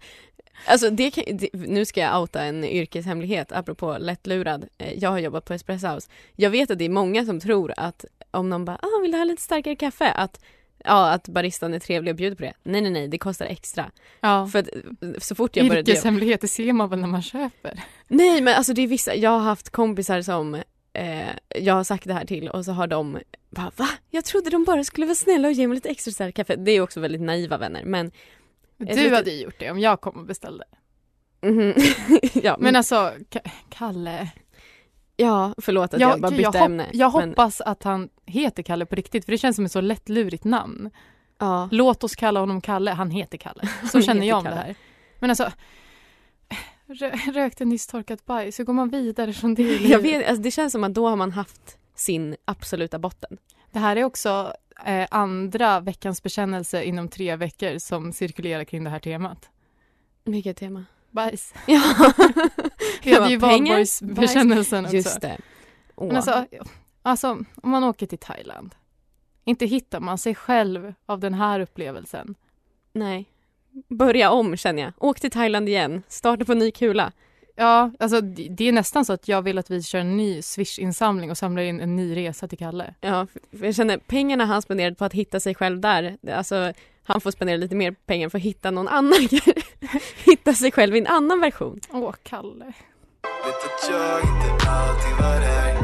Alltså 0.67 0.89
det 0.89 1.11
kan, 1.11 1.37
det, 1.37 1.49
nu 1.53 1.85
ska 1.85 1.99
jag 1.99 2.21
outa 2.21 2.43
en 2.43 2.63
yrkeshemlighet 2.63 3.51
apropå 3.51 3.97
lättlurad. 3.99 4.65
Eh, 4.77 4.93
Jag 4.93 5.09
har 5.09 5.19
jobbat 5.19 5.45
på 5.45 5.53
Espresso 5.53 5.87
House. 5.87 6.09
Jag 6.35 6.49
vet 6.49 6.71
att 6.71 6.77
det 6.77 6.85
är 6.85 6.89
många 6.89 7.25
som 7.25 7.39
tror 7.39 7.73
att 7.77 8.05
om 8.31 8.49
någon 8.49 8.65
bara 8.65 8.79
ah, 8.81 9.01
“vill 9.01 9.11
du 9.11 9.17
ha 9.17 9.25
lite 9.25 9.41
starkare 9.41 9.75
kaffe?” 9.75 10.11
att, 10.11 10.39
ja, 10.83 11.09
att 11.11 11.27
baristan 11.27 11.73
är 11.73 11.79
trevlig 11.79 12.11
och 12.11 12.15
bjuder 12.17 12.35
på 12.35 12.43
det. 12.43 12.53
Nej 12.63 12.81
nej 12.81 12.91
nej, 12.91 13.07
det 13.07 13.17
kostar 13.17 13.45
extra. 13.45 13.91
Ja. 14.21 14.47
För 14.51 14.59
att 14.59 14.67
eh, 14.75 15.09
så 15.19 15.35
fort 15.35 15.55
jag 15.55 15.67
började 15.67 15.91
Yrkeshemligheter 15.91 16.47
ser 16.47 16.73
man 16.73 16.89
väl 16.89 16.99
när 16.99 17.07
man 17.07 17.21
köper. 17.21 17.83
Nej 18.07 18.41
men 18.41 18.55
alltså 18.55 18.73
det 18.73 18.81
är 18.81 18.87
vissa, 18.87 19.15
jag 19.15 19.29
har 19.29 19.39
haft 19.39 19.69
kompisar 19.69 20.21
som 20.21 20.55
eh, 20.93 21.29
jag 21.55 21.73
har 21.73 21.83
sagt 21.83 22.07
det 22.07 22.13
här 22.13 22.25
till 22.25 22.49
och 22.49 22.65
så 22.65 22.71
har 22.71 22.87
de 22.87 23.19
bara 23.49 23.71
va? 23.75 23.89
Jag 24.09 24.25
trodde 24.25 24.49
de 24.49 24.63
bara 24.63 24.83
skulle 24.83 25.05
vara 25.05 25.15
snälla 25.15 25.47
och 25.47 25.53
ge 25.53 25.67
mig 25.67 25.75
lite 25.75 25.89
extra 25.89 26.11
starkt 26.11 26.35
kaffe. 26.37 26.55
Det 26.55 26.71
är 26.71 26.81
också 26.81 26.99
väldigt 26.99 27.21
naiva 27.21 27.57
vänner 27.57 27.83
men 27.85 28.11
Du 28.77 28.85
Jag 28.85 28.95
tror 28.97 29.05
hade 29.05 29.17
att- 29.19 29.27
ju 29.27 29.41
gjort 29.43 29.59
det 29.59 29.71
om 29.71 29.79
jag 29.79 30.01
kom 30.01 30.15
och 30.19 30.25
beställde. 30.25 30.63
mhm. 31.41 31.73
ja, 32.33 32.55
Men 32.59 32.75
alltså, 32.75 32.95
Ka- 33.29 33.49
Kalle. 33.69 34.31
ja 35.15 35.53
förlåt 35.57 35.93
att 35.93 35.99
jag, 35.99 36.21
bara 36.21 36.31
bytte 36.31 36.41
jag, 36.43 36.51
hopp- 36.51 36.61
ämne. 36.65 36.87
jag 36.93 37.13
men, 37.13 37.29
hoppas 37.29 37.61
att 37.61 37.83
han 37.83 38.09
heter 38.25 38.63
Kalle 38.63 38.85
på 38.85 38.95
riktigt 38.95 39.25
för 39.25 39.31
det 39.31 39.37
känns 39.37 39.55
som 39.55 39.65
ett 39.65 39.71
så 39.71 39.81
lättlurigt 39.81 40.43
namn. 40.43 40.89
ja. 41.39 41.69
Låt 41.71 42.03
oss 42.03 42.15
kalla 42.15 42.39
honom 42.39 42.61
Kalle, 42.61 42.91
han 42.91 43.11
heter 43.11 43.37
Kalle. 43.37 43.69
Så 43.91 44.01
känner 44.01 44.27
jag 44.27 44.37
om 44.37 44.43
Kalle. 44.43 44.55
det 44.55 44.61
här. 44.61 44.75
Men 45.19 45.29
alltså, 45.29 45.51
rö- 46.87 47.33
rökte 47.33 47.65
nyss 47.65 47.87
torkat 47.87 48.25
bajs. 48.25 48.59
Hur 48.59 48.63
går 48.63 48.73
man 48.73 48.89
vidare 48.89 49.33
från 49.33 49.55
det? 49.55 49.75
Jag 49.77 49.99
vet, 49.99 50.27
alltså 50.27 50.41
det 50.43 50.51
känns 50.51 50.71
som 50.71 50.83
att 50.83 50.93
då 50.93 51.07
har 51.09 51.15
man 51.15 51.31
haft 51.31 51.77
sin 51.95 52.35
absoluta 52.45 52.99
botten. 52.99 53.37
Det 53.75 53.79
här 53.79 53.95
är 53.95 54.03
också 54.03 54.53
eh, 54.85 55.07
andra 55.11 55.79
veckans 55.79 56.23
bekännelse 56.23 56.83
inom 56.83 57.07
tre 57.07 57.35
veckor 57.35 57.77
som 57.77 58.13
cirkulerar 58.13 58.63
kring 58.63 58.83
det 58.83 58.89
här 58.89 58.99
temat. 58.99 59.49
Vilket 60.23 60.57
tema? 60.57 60.85
Bajs. 61.11 61.53
Ja. 61.67 61.81
Vi 63.03 63.13
hade 63.13 63.29
ju 63.29 63.37
valborgsbekännelsen 63.37 64.85
också. 64.85 64.95
Just 64.95 65.21
det. 65.21 65.37
Åh. 65.95 66.07
Men 66.07 66.15
alltså, 66.15 66.45
alltså, 67.01 67.27
om 67.55 67.69
man 67.69 67.83
åker 67.83 68.05
till 68.05 68.17
Thailand, 68.17 68.75
inte 69.43 69.65
hittar 69.65 69.99
man 69.99 70.17
sig 70.17 70.35
själv 70.35 70.93
av 71.05 71.19
den 71.19 71.33
här 71.33 71.59
upplevelsen. 71.59 72.35
Nej. 72.93 73.25
Börja 73.87 74.31
om 74.31 74.57
känner 74.57 74.83
jag. 74.83 74.93
Åk 74.97 75.19
till 75.19 75.31
Thailand 75.31 75.69
igen. 75.69 76.03
Starta 76.07 76.45
på 76.45 76.53
ny 76.53 76.71
kula. 76.71 77.11
Ja, 77.55 77.91
alltså 77.99 78.21
det 78.21 78.67
är 78.67 78.71
nästan 78.71 79.05
så 79.05 79.13
att 79.13 79.27
jag 79.27 79.41
vill 79.41 79.57
att 79.57 79.71
vi 79.71 79.83
kör 79.83 79.99
en 79.99 80.17
ny 80.17 80.41
Swish-insamling 80.41 81.31
och 81.31 81.37
samlar 81.37 81.63
in 81.63 81.81
en 81.81 81.95
ny 81.95 82.15
resa 82.15 82.47
till 82.47 82.57
Kalle. 82.57 82.93
Ja, 83.01 83.27
för 83.59 83.65
jag 83.65 83.75
känner 83.75 83.97
pengarna 83.97 84.45
han 84.45 84.61
spenderade 84.61 84.95
på 84.95 85.05
att 85.05 85.13
hitta 85.13 85.39
sig 85.39 85.55
själv 85.55 85.79
där, 85.79 86.17
alltså 86.31 86.73
han 87.03 87.21
får 87.21 87.31
spendera 87.31 87.57
lite 87.57 87.75
mer 87.75 87.91
pengar 87.91 88.29
för 88.29 88.37
att 88.37 88.43
hitta 88.43 88.71
någon 88.71 88.87
annan 88.87 89.27
Hitta 90.25 90.53
sig 90.53 90.71
själv 90.71 90.95
i 90.95 90.99
en 90.99 91.07
annan 91.07 91.41
version. 91.41 91.79
Åh, 91.91 92.13
Kalle. 92.23 92.65
Vet 92.65 93.65
att 93.65 93.89
jag 93.89 94.19
inte 94.19 94.69
alltid 94.69 95.11
var 95.19 95.39
där 95.39 95.75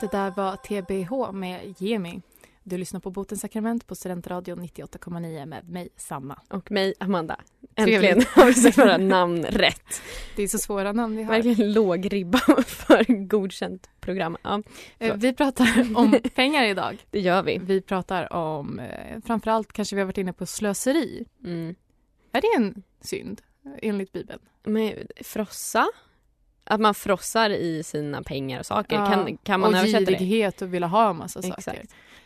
Så 0.00 0.06
det 0.06 0.16
där 0.16 0.30
var 0.30 0.56
TBH 0.56 1.32
med 1.32 1.74
Jemi. 1.78 2.22
Du 2.64 2.76
lyssnar 2.78 3.00
på 3.00 3.10
Botens 3.10 3.40
sakrament 3.40 3.86
på 3.86 3.94
Studentradion 3.94 4.60
98,9 4.64 5.46
med 5.46 5.68
mig, 5.68 5.88
Sanna. 5.96 6.40
Och 6.48 6.70
mig, 6.70 6.94
Amanda. 7.00 7.40
Äntligen 7.76 8.22
har 8.34 8.46
vi 8.46 8.54
sagt 8.54 8.78
våra 8.78 8.96
namn 8.96 9.44
rätt. 9.44 10.02
Det 10.36 10.42
är 10.42 10.48
så 10.48 10.58
svåra 10.58 10.92
namn 10.92 11.16
vi 11.16 11.22
har. 11.22 11.32
Verkligen 11.34 11.72
låg 11.72 12.12
ribba 12.12 12.38
för 12.66 13.26
godkänt 13.26 13.90
program. 14.00 14.36
Ja, 14.42 14.62
Eh, 14.98 15.14
Vi 15.16 15.32
pratar 15.32 15.86
om 15.96 16.18
pengar 16.34 16.64
idag. 16.64 17.06
det 17.10 17.20
gör 17.20 17.42
vi. 17.42 17.58
Vi 17.58 17.80
pratar 17.80 18.32
om, 18.32 18.78
eh, 18.78 19.18
framförallt 19.26 19.72
kanske 19.72 19.96
vi 19.96 20.00
har 20.02 20.06
varit 20.06 20.18
inne 20.18 20.32
på 20.32 20.46
slöseri. 20.46 21.24
Mm. 21.44 21.74
Är 22.32 22.40
det 22.40 22.48
en 22.64 22.82
synd 23.00 23.40
enligt 23.82 24.12
Bibeln? 24.12 24.40
Men 24.64 24.92
frossa? 25.20 25.88
Att 26.64 26.80
man 26.80 26.94
frossar 26.94 27.50
i 27.50 27.82
sina 27.82 28.22
pengar 28.22 28.58
och 28.60 28.66
saker. 28.66 28.96
Ja, 28.96 29.06
Kan, 29.06 29.36
kan 29.36 29.60
man 29.60 29.74
och 29.74 29.78
översätta 29.80 30.04
det? 30.10 30.12
girighet 30.18 30.62
och 30.62 30.74
vilja 30.74 30.88
ha 30.88 31.10
en 31.10 31.16
massa 31.16 31.38
Exakt. 31.38 31.62
saker. 31.64 31.82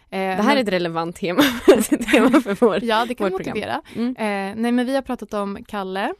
Det 0.09 0.17
Eh, 0.17 0.23
här 0.37 0.37
men- 0.45 0.57
är 0.59 0.63
ett 0.63 0.69
relevant 0.69 1.17
tema, 1.17 1.43
tema 2.13 2.41
för 2.41 2.55
vår... 2.67 2.85
Ja, 2.85 3.05
det 3.09 3.15
kan 3.15 3.25
vårt 3.33 3.47
motivera. 3.47 3.83
Mm. 3.97 4.09
Eh, 4.17 4.63
nej, 4.63 4.73
men 4.73 4.87
vi 4.87 4.95
har 4.95 5.03
pratat 5.03 5.35
om 5.35 5.59
Kalle 5.69 6.15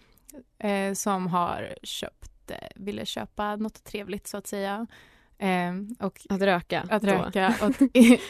eh, 0.59 0.93
som 0.95 1.27
har 1.27 1.75
köpt, 1.83 2.51
eh, 2.51 2.57
ville 2.77 3.07
köpa 3.07 3.57
något 3.57 3.85
trevligt 3.85 4.27
så 4.27 4.37
att 4.37 4.47
säga. 4.47 4.87
Eh, 5.39 5.73
och 6.07 6.21
Att 6.29 6.41
röka. 6.43 6.87
att 6.91 7.03
då. 7.03 7.09
röka 7.13 7.55
och 7.61 7.67
att 7.67 7.79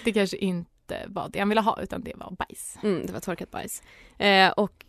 det 0.04 0.12
kanske 0.12 0.36
inte 0.36 1.02
var 1.06 1.28
det 1.28 1.38
han 1.38 1.48
ville 1.48 1.60
ha 1.60 1.80
utan 1.82 2.00
det 2.04 2.12
var 2.16 2.30
bajs. 2.30 2.78
Mm, 2.82 3.06
det 3.06 3.12
var 3.12 3.20
torkat 3.20 3.50
bajs. 3.50 3.82
Eh, 4.18 4.50
och 4.50 4.84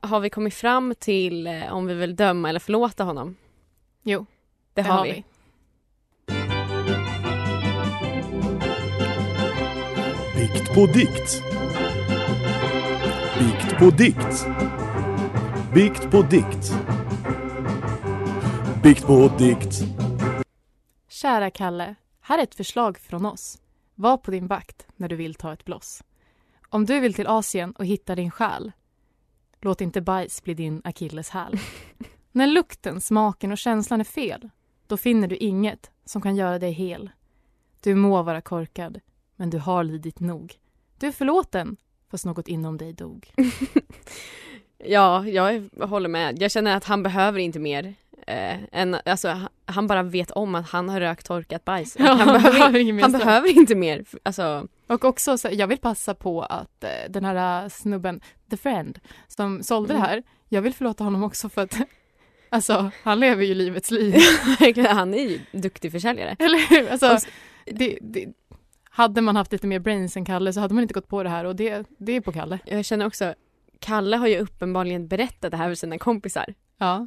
har 0.00 0.20
vi 0.20 0.30
kommit 0.30 0.54
fram 0.54 0.94
till 0.98 1.48
om 1.70 1.86
vi 1.86 1.94
vill 1.94 2.16
döma 2.16 2.48
eller 2.48 2.60
förlåta 2.60 3.04
honom? 3.04 3.36
Jo, 4.02 4.26
Det, 4.74 4.82
har, 4.82 5.04
vi. 5.04 5.24
Bikt 10.56 10.74
på 10.74 10.86
dikt. 10.86 11.42
Bikt 13.38 13.78
på 13.78 13.90
dikt. 13.90 14.46
Bikt 15.74 16.10
på 16.10 16.22
dikt. 16.22 16.72
Bikt 18.82 19.06
på 19.06 19.28
dikt. 19.38 19.74
Kära 21.08 21.50
Kalle, 21.50 21.94
här 22.20 22.38
är 22.38 22.42
ett 22.42 22.54
förslag 22.54 22.98
från 22.98 23.26
oss. 23.26 23.58
Var 23.94 24.16
på 24.16 24.30
din 24.30 24.46
vakt 24.46 24.86
när 24.96 25.08
du 25.08 25.16
vill 25.16 25.34
ta 25.34 25.52
ett 25.52 25.64
bloss. 25.64 26.02
Om 26.68 26.86
du 26.86 27.00
vill 27.00 27.14
till 27.14 27.26
Asien 27.26 27.72
och 27.72 27.86
hitta 27.86 28.14
din 28.14 28.30
själ, 28.30 28.72
låt 29.60 29.80
inte 29.80 30.00
bajs 30.00 30.42
bli 30.42 30.54
din 30.54 30.82
akilleshäl. 30.84 31.58
när 32.32 32.46
lukten, 32.46 33.00
smaken 33.00 33.52
och 33.52 33.58
känslan 33.58 34.00
är 34.00 34.04
fel, 34.04 34.50
då 34.86 34.96
finner 34.96 35.28
du 35.28 35.36
inget 35.36 35.90
som 36.04 36.22
kan 36.22 36.36
göra 36.36 36.58
dig 36.58 36.72
hel. 36.72 37.10
Du 37.80 37.94
må 37.94 38.22
vara 38.22 38.40
korkad, 38.40 39.00
men 39.36 39.50
du 39.50 39.58
har 39.58 39.84
lidit 39.84 40.20
nog. 40.20 40.54
Du 40.98 41.06
är 41.06 41.12
förlåten, 41.12 41.76
fast 42.10 42.24
något 42.24 42.48
inom 42.48 42.76
dig 42.76 42.92
dog. 42.92 43.30
Ja, 44.78 45.26
jag 45.28 45.62
håller 45.80 46.08
med. 46.08 46.42
Jag 46.42 46.50
känner 46.50 46.76
att 46.76 46.84
han 46.84 47.02
behöver 47.02 47.38
inte 47.40 47.58
mer. 47.58 47.94
Eh, 48.26 48.56
än, 48.72 48.96
alltså, 49.04 49.28
han- 49.28 49.48
han 49.66 49.86
bara 49.86 50.02
vet 50.02 50.30
om 50.30 50.54
att 50.54 50.68
han 50.68 50.88
har 50.88 51.00
rökt 51.00 51.26
torkat 51.26 51.64
bajs. 51.64 51.96
Ja, 51.98 52.04
han 52.12 52.26
behöver, 52.42 53.00
han 53.02 53.12
behöver 53.12 53.56
inte 53.58 53.74
mer. 53.74 54.04
Alltså, 54.22 54.68
Och 54.86 55.04
också, 55.04 55.38
så, 55.38 55.48
jag 55.52 55.66
vill 55.66 55.78
passa 55.78 56.14
på 56.14 56.42
att 56.42 56.84
eh, 56.84 56.90
den 57.10 57.24
här 57.24 57.62
eh, 57.62 57.68
snubben, 57.68 58.20
the 58.50 58.56
friend, 58.56 58.98
som 59.28 59.62
sålde 59.62 59.94
Mm. 59.94 60.02
det 60.02 60.08
här, 60.08 60.22
jag 60.48 60.62
vill 60.62 60.74
förlåta 60.74 61.04
honom 61.04 61.22
också 61.24 61.48
för 61.48 61.62
att 61.62 61.76
Alltså, 62.50 62.90
han 63.02 63.20
lever 63.20 63.44
ju 63.44 63.54
livets 63.54 63.90
liv. 63.90 64.14
han 64.88 65.14
är 65.14 65.28
ju 65.28 65.40
duktig 65.52 65.92
försäljare. 65.92 66.36
Eller 66.38 66.58
hur? 66.70 66.90
Alltså, 66.90 67.06
Och 67.06 67.12
s- 67.16 67.26
det, 67.64 67.98
det, 68.00 68.26
hade 68.96 69.20
man 69.20 69.36
haft 69.36 69.52
lite 69.52 69.66
mer 69.66 69.78
brains 69.78 70.16
än 70.16 70.24
Kalle 70.24 70.52
så 70.52 70.60
hade 70.60 70.74
man 70.74 70.82
inte 70.82 70.94
gått 70.94 71.08
på 71.08 71.22
det 71.22 71.28
här 71.28 71.44
och 71.44 71.56
det, 71.56 71.86
det 71.98 72.12
är 72.12 72.20
på 72.20 72.32
Kalle. 72.32 72.58
Jag 72.64 72.84
känner 72.84 73.06
också, 73.06 73.34
Kalle 73.80 74.16
har 74.16 74.26
ju 74.26 74.38
uppenbarligen 74.38 75.08
berättat 75.08 75.50
det 75.50 75.56
här 75.56 75.68
för 75.68 75.74
sina 75.74 75.98
kompisar. 75.98 76.54
Ja, 76.78 77.06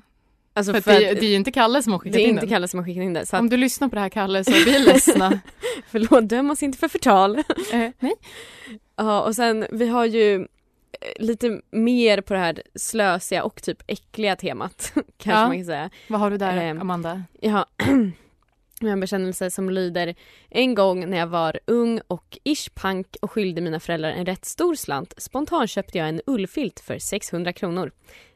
Alltså 0.54 0.74
för, 0.74 0.82
för, 0.82 0.92
det, 0.92 1.10
att 1.12 1.20
det 1.20 1.26
är 1.26 1.30
ju 1.30 1.36
inte 1.36 1.52
Kalle 1.52 1.84
som 1.84 1.92
har 1.92 2.00
skickat 2.00 2.14
det 2.14 2.22
är 2.22 2.24
in 2.24 2.30
inte 2.30 2.42
den. 2.42 2.50
Kalle 2.50 2.68
som 2.68 2.78
har 2.80 2.86
skickat 2.86 3.04
in 3.04 3.14
det. 3.14 3.26
Så 3.26 3.36
att, 3.36 3.40
Om 3.40 3.50
du 3.50 3.58
lyssnar 3.58 3.88
på 3.90 3.96
det 3.96 4.02
här 4.02 4.10
Kalle 4.10 4.44
så 4.44 4.52
vi 4.52 4.76
är 4.76 4.80
ledsna. 4.80 5.40
förlåt, 5.88 6.30
döm 6.30 6.52
oss 6.52 6.64
inte 6.64 6.78
för 6.78 6.88
förtal. 6.88 7.38
eh, 7.74 7.90
nej. 8.00 8.14
Ja, 8.96 9.22
och 9.22 9.36
sen 9.36 9.66
vi 9.72 9.88
har 9.88 10.06
ju 10.06 10.36
eh, 10.36 10.46
lite 11.20 11.62
mer 11.72 12.22
på 12.22 12.34
det 12.34 12.40
här 12.40 12.64
slösiga 12.76 13.44
och 13.44 13.62
typ 13.62 13.84
äckliga 13.88 14.36
temat, 14.36 14.94
kanske 15.18 15.42
Ja. 15.42 15.48
man 15.48 15.58
kan 15.58 15.66
säga. 15.66 15.90
Vad 16.08 16.20
har 16.20 16.32
du 16.32 16.38
där 16.38 16.58
Ehm, 16.58 16.82
Amanda? 16.82 17.24
Jag 17.42 17.66
med 18.82 18.94
en 18.94 19.00
bekännelse 19.00 19.52
som 19.52 19.70
lyder 19.70 20.16
En 20.50 20.76
gång 20.76 21.10
när 21.10 21.18
jag 21.18 21.28
var 21.28 21.60
ung 21.68 22.02
och 22.08 22.38
ishpank 22.44 23.16
och 23.22 23.32
skyllde 23.32 23.62
mina 23.62 23.80
föräldrar 23.80 24.10
en 24.10 24.26
rätt 24.26 24.46
stor 24.46 24.76
slant 24.76 25.14
spontant 25.18 25.70
köpte 25.70 25.98
jag 25.98 26.10
en 26.10 26.22
ullfilt 26.26 26.80
för 26.80 27.00
600 27.00 27.54
kronor. 27.54 27.92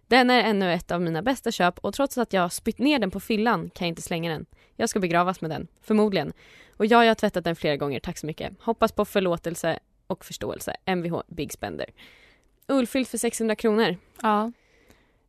Den 0.07 0.29
är 0.29 0.43
ännu 0.43 0.73
ett 0.73 0.91
av 0.91 1.01
mina 1.01 1.21
bästa 1.21 1.51
köp 1.51 1.79
och 1.79 1.93
trots 1.93 2.17
att 2.17 2.33
jag 2.33 2.53
spytt 2.53 2.79
ner 2.79 2.99
den 2.99 3.11
på 3.11 3.19
fyllan 3.19 3.69
kan 3.69 3.87
jag 3.87 3.91
inte 3.91 4.01
slänga 4.01 4.31
den. 4.31 4.45
Jag 4.75 4.89
ska 4.89 4.99
begravas 4.99 5.41
med 5.41 5.51
den, 5.51 5.67
förmodligen. 5.81 6.33
Och 6.77 6.85
ja, 6.85 7.03
jag 7.03 7.09
har 7.09 7.15
tvättat 7.15 7.43
den 7.43 7.55
flera 7.55 7.77
gånger, 7.77 7.99
tack 7.99 8.17
så 8.17 8.25
mycket. 8.25 8.53
Hoppas 8.59 8.91
på 8.91 9.05
förlåtelse 9.05 9.79
och 10.07 10.25
förståelse. 10.25 10.75
Mvh 10.85 11.21
Big 11.27 11.53
Spender. 11.53 11.89
Ullfilt 12.67 13.09
för 13.09 13.17
600 13.17 13.55
kronor. 13.55 13.97
Ja. 14.21 14.51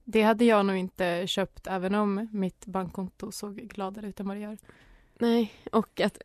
Det 0.05 0.23
hade 0.23 0.45
jag 0.45 0.67
nog 0.67 0.77
inte 0.77 1.27
köpt 1.27 1.67
även 1.67 1.95
om 1.95 2.29
mitt 2.33 2.67
bankkonto 2.67 3.33
såg 3.33 3.57
gladare 3.57 4.07
ut 4.07 4.21
än 4.21 4.29
vad 4.29 4.37
det 4.37 4.41
gör. 4.41 4.59
Nej, 5.25 5.53
och 5.73 6.01
att 6.01 6.19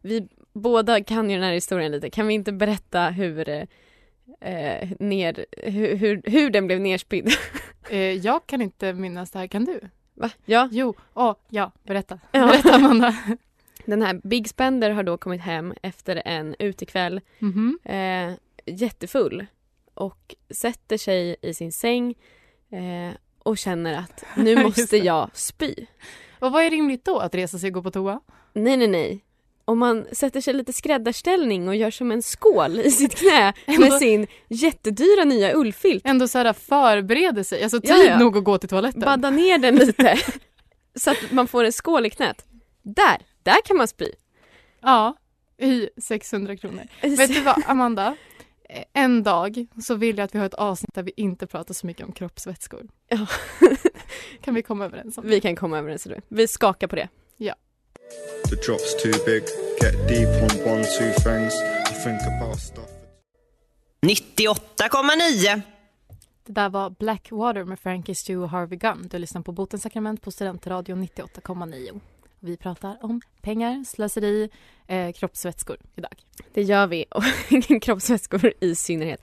vi 0.00 0.28
båda 0.52 1.04
kan 1.04 1.30
ju 1.30 1.36
den 1.36 1.44
här 1.44 1.52
historien 1.52 1.92
lite. 1.92 2.10
Kan 2.10 2.26
vi 2.26 2.34
inte 2.34 2.52
berätta 2.52 3.08
hur, 3.10 3.48
eh, 3.48 4.88
ner, 4.98 5.46
hur, 5.56 5.96
hur, 5.96 6.22
hur 6.24 6.50
den 6.50 6.66
blev 6.66 6.80
nerspydd? 6.80 7.28
Eh, 7.90 7.98
jag 8.12 8.46
kan 8.46 8.62
inte 8.62 8.92
minnas 8.92 9.30
det 9.30 9.38
här, 9.38 9.46
kan 9.46 9.64
du? 9.64 9.80
Va? 10.14 10.30
Ja, 10.44 10.68
Jo, 10.72 10.94
åh, 11.14 11.36
ja, 11.48 11.70
berätta. 11.82 12.18
Ja. 12.32 12.46
Berätta 12.46 12.74
Amanda. 12.74 13.16
den 13.84 14.02
här 14.02 14.20
Big 14.24 14.48
Spender 14.48 14.90
har 14.90 15.02
då 15.02 15.16
kommit 15.18 15.40
hem 15.40 15.74
efter 15.82 16.22
en 16.24 16.56
utekväll, 16.58 17.20
Mhm. 17.38 17.78
eh, 17.84 18.32
jättefull 18.66 19.46
och 19.94 20.34
sätter 20.50 20.98
sig 20.98 21.36
i 21.42 21.54
sin 21.54 21.72
säng 21.72 22.14
eh, 22.70 23.14
och 23.38 23.58
känner 23.58 23.98
att 23.98 24.24
nu 24.36 24.62
måste 24.62 24.96
jag 24.96 25.30
spy. 25.34 25.74
Och 26.38 26.52
vad 26.52 26.62
är 26.64 26.70
rimligt 26.70 27.04
då? 27.04 27.18
Att 27.18 27.34
resa 27.34 27.58
sig 27.58 27.68
och 27.68 27.74
gå 27.74 27.82
på 27.82 27.90
toa? 27.90 28.20
Nej, 28.52 28.76
nej, 28.76 28.88
nej. 28.88 29.24
Om 29.64 29.78
man 29.78 30.06
sätter 30.12 30.40
sig 30.40 30.54
lite 30.54 30.72
skräddarställning 30.72 31.68
och 31.68 31.76
gör 31.76 31.90
som 31.90 32.10
en 32.12 32.22
skål 32.22 32.80
i 32.80 32.90
sitt 32.90 33.14
knä 33.14 33.52
med 33.66 33.74
Ändå- 33.82 33.98
sin 33.98 34.26
jättedyra 34.48 35.24
nya 35.24 35.54
ullfilt 35.56 36.06
Ändå 36.06 36.28
så 36.28 36.38
här 36.38 36.52
förbereder 36.52 37.42
sig, 37.42 37.62
alltså 37.62 37.80
tid 37.80 37.90
Ja, 37.90 38.04
ja. 38.04 38.18
nog 38.18 38.36
att 38.36 38.44
gå 38.44 38.58
till 38.58 38.68
toaletten. 38.68 39.00
badda 39.00 39.30
ner 39.30 39.58
den 39.58 39.74
lite 39.76 40.18
så 40.94 41.10
att 41.10 41.30
man 41.32 41.46
får 41.48 41.64
en 41.64 41.72
skål 41.72 42.06
i 42.06 42.10
knät. 42.10 42.44
Där, 42.82 43.18
där 43.42 43.56
kan 43.64 43.76
man 43.76 43.88
spy. 43.88 44.06
Ja, 44.82 45.16
i 45.58 45.88
600 46.02 46.56
kronor. 46.56 46.82
Vet 47.02 47.34
du 47.34 47.40
vad 47.40 47.62
Amanda? 47.66 48.16
En 48.92 49.22
dag 49.22 49.66
så 49.82 49.94
vill 49.94 50.18
jag 50.18 50.24
att 50.24 50.34
vi 50.34 50.38
har 50.38 50.46
ett 50.46 50.54
avsnitt 50.54 50.94
där 50.94 51.02
vi 51.02 51.12
inte 51.16 51.46
pratar 51.46 51.74
så 51.74 51.86
mycket 51.86 52.06
om 52.06 52.12
kroppsvätskor. 52.12 52.88
Ja. 53.08 53.26
Kan 54.42 54.54
vi 54.54 54.62
komma 54.62 54.84
överens 54.84 55.18
om 55.18 55.24
det? 55.24 55.30
Vi 55.30 55.40
kan 55.40 55.56
komma 55.56 55.78
överens 55.78 56.06
om 56.06 56.12
det. 56.12 56.20
Vi 56.28 56.48
skakar 56.48 56.86
på 56.86 56.96
det. 56.96 57.08
The 58.50 58.56
drop's 58.56 59.02
too 59.02 59.24
big, 59.26 59.42
get 59.80 60.08
deep 60.08 60.28
on 60.28 60.72
one, 60.72 60.82
two 60.82 61.12
things. 61.24 61.54
I 61.86 61.94
think 62.04 62.20
about 62.22 62.60
stuff. 62.60 62.90
98,9. 64.02 65.62
Det 66.46 66.52
där 66.52 66.68
var 66.68 66.90
Blackwater 66.90 67.64
med 67.64 67.78
Frankie 67.78 68.14
Stu 68.14 68.36
och 68.36 68.50
Harvey 68.50 68.78
Gunn. 68.78 69.08
Du 69.10 69.18
lyssnar 69.18 69.42
på 69.42 69.52
Botens 69.52 69.82
sakrament 69.82 70.22
på 70.22 70.30
Studentradion 70.30 71.04
98,9. 71.04 72.00
Vi 72.40 72.56
pratar 72.56 72.96
om 73.00 73.20
pengar, 73.40 73.84
slöseri, 73.84 74.50
eh, 74.86 75.12
kroppsvätskor 75.12 75.76
idag. 75.96 76.12
Det 76.52 76.62
gör 76.62 76.86
vi, 76.86 77.04
och 77.10 77.24
kroppsvätskor 77.82 78.52
i 78.60 78.74
synnerhet. 78.74 79.22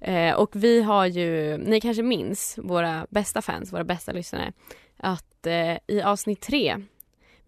Eh, 0.00 0.34
och 0.34 0.50
vi 0.56 0.82
har 0.82 1.06
ju, 1.06 1.56
ni 1.58 1.80
kanske 1.80 2.02
minns, 2.02 2.58
våra 2.62 3.06
bästa 3.10 3.42
fans, 3.42 3.72
våra 3.72 3.84
bästa 3.84 4.12
lyssnare, 4.12 4.52
att 4.96 5.46
eh, 5.46 5.76
i 5.86 6.02
avsnitt 6.04 6.40
tre, 6.40 6.76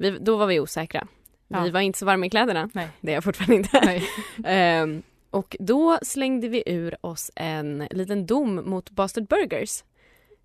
vi, 0.00 0.18
då 0.18 0.36
var 0.36 0.46
vi 0.46 0.60
osäkra. 0.60 1.06
Ja. 1.48 1.62
Vi 1.62 1.70
var 1.70 1.80
inte 1.80 1.98
så 1.98 2.06
varma 2.06 2.26
i 2.26 2.30
kläderna, 2.30 2.70
Nej. 2.72 2.88
det 3.00 3.10
är 3.10 3.14
jag 3.14 3.24
fortfarande 3.24 3.54
inte. 3.56 4.02
Ehm, 4.44 5.02
och 5.30 5.56
då 5.60 5.98
slängde 6.02 6.48
vi 6.48 6.62
ur 6.66 7.06
oss 7.06 7.30
en 7.34 7.88
liten 7.90 8.26
dom 8.26 8.54
mot 8.54 8.90
Bastard 8.90 9.26
Burgers. 9.26 9.84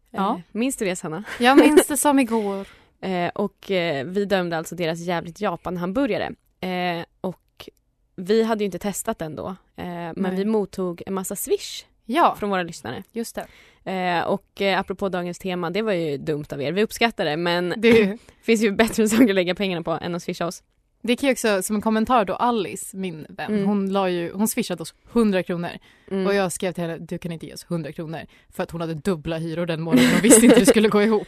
Ja. 0.10 0.36
Eh, 0.36 0.42
minns 0.52 0.78
du 0.78 0.86
det 0.86 0.96
Sanna? 0.96 1.24
Jag 1.40 1.58
minns 1.58 1.88
det 1.88 1.98
som 1.98 2.20
igår. 2.20 2.68
Eh, 3.02 3.30
och 3.30 3.72
eh, 3.72 4.06
vi 4.06 4.26
dömde 4.26 4.58
alltså 4.58 4.76
deras 4.76 5.00
jävligt 5.00 5.42
Japan-hamburgare. 5.42 6.32
Eh, 6.60 7.06
och 7.22 7.70
vi 8.16 8.44
hade 8.44 8.64
ju 8.64 8.66
inte 8.66 8.80
testat 8.80 9.20
den 9.20 9.36
då. 9.36 9.48
Eh, 9.48 9.56
men 9.76 10.16
Nej. 10.16 10.36
vi 10.36 10.46
mottog 10.46 11.04
en 11.06 11.14
massa 11.14 11.36
swish 11.36 11.86
Ja, 12.06 12.36
från 12.40 12.50
våra 12.50 12.64
lyssnare. 12.64 13.04
just 13.12 13.36
det. 13.36 13.46
Eh, 13.92 14.22
och 14.24 14.62
eh, 14.62 14.80
apropå 14.80 15.10
dagens 15.10 15.40
tema, 15.40 15.70
det 15.70 15.82
var 15.82 15.94
ju 15.94 16.18
dumt 16.18 16.46
av 16.52 16.62
er. 16.62 16.72
Vi 16.72 16.84
uppskattar 16.84 17.26
det 17.26 17.38
men 17.38 17.74
det 17.78 18.18
finns 18.42 18.62
ju 18.64 18.72
bättre 18.72 19.08
saker 19.10 19.30
att 19.30 19.36
lägga 19.36 19.56
pengarna 19.56 19.84
på 19.84 19.92
än 19.92 20.16
att 20.16 20.24
swisha 20.24 20.46
oss. 20.48 20.64
det 21.02 21.16
kan 21.16 21.28
ju 21.30 21.34
också, 21.34 21.64
som 21.64 21.76
en 21.76 21.82
kommentar 21.82 22.26
då, 22.26 22.34
Alice, 22.36 22.98
min 22.98 23.26
vän, 23.30 23.54
Mm. 23.54 23.66
hon, 23.66 23.94
la 23.94 24.10
ju, 24.10 24.32
hon 24.34 24.48
swishade 24.48 24.82
oss 24.84 24.94
100 25.14 25.44
kronor. 25.44 25.70
Mm. 26.12 26.28
Och 26.28 26.34
jag 26.34 26.52
skrev 26.52 26.72
till 26.72 26.84
henne, 26.84 26.98
du 26.98 27.18
kan 27.18 27.32
inte 27.32 27.46
ge 27.46 27.54
oss 27.54 27.66
100 27.70 27.92
kronor. 27.92 28.20
För 28.50 28.64
att 28.64 28.72
hon 28.72 28.82
hade 28.82 28.94
dubbla 28.94 29.38
hyror 29.38 29.66
den 29.66 29.82
månaden 29.82 30.10
och 30.18 30.26
visste 30.26 30.46
inte 30.46 30.56
hur 30.56 30.66
det 30.66 30.70
skulle 30.72 30.90
gå 30.90 31.02
ihop. 31.02 31.28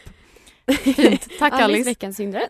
Fint, 0.83 1.27
tack 1.39 1.53
Alice, 1.61 1.63
Alice. 1.63 1.89
veckans 1.89 2.17
syndare. 2.17 2.47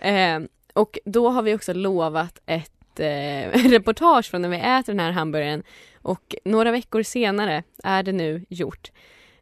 Eh, 0.00 0.40
och 0.74 0.98
då 1.04 1.28
har 1.28 1.42
vi 1.42 1.54
också 1.54 1.72
lovat 1.72 2.38
ett 2.46 2.72
eh, 3.00 3.48
reportage 3.70 4.30
från 4.30 4.42
när 4.42 4.48
vi 4.48 4.56
äter 4.56 4.92
den 4.92 5.00
här 5.00 5.12
hamburgaren 5.12 5.62
och 6.02 6.34
några 6.44 6.70
veckor 6.70 7.02
senare 7.02 7.62
är 7.84 8.02
det 8.02 8.12
nu 8.12 8.44
gjort. 8.48 8.90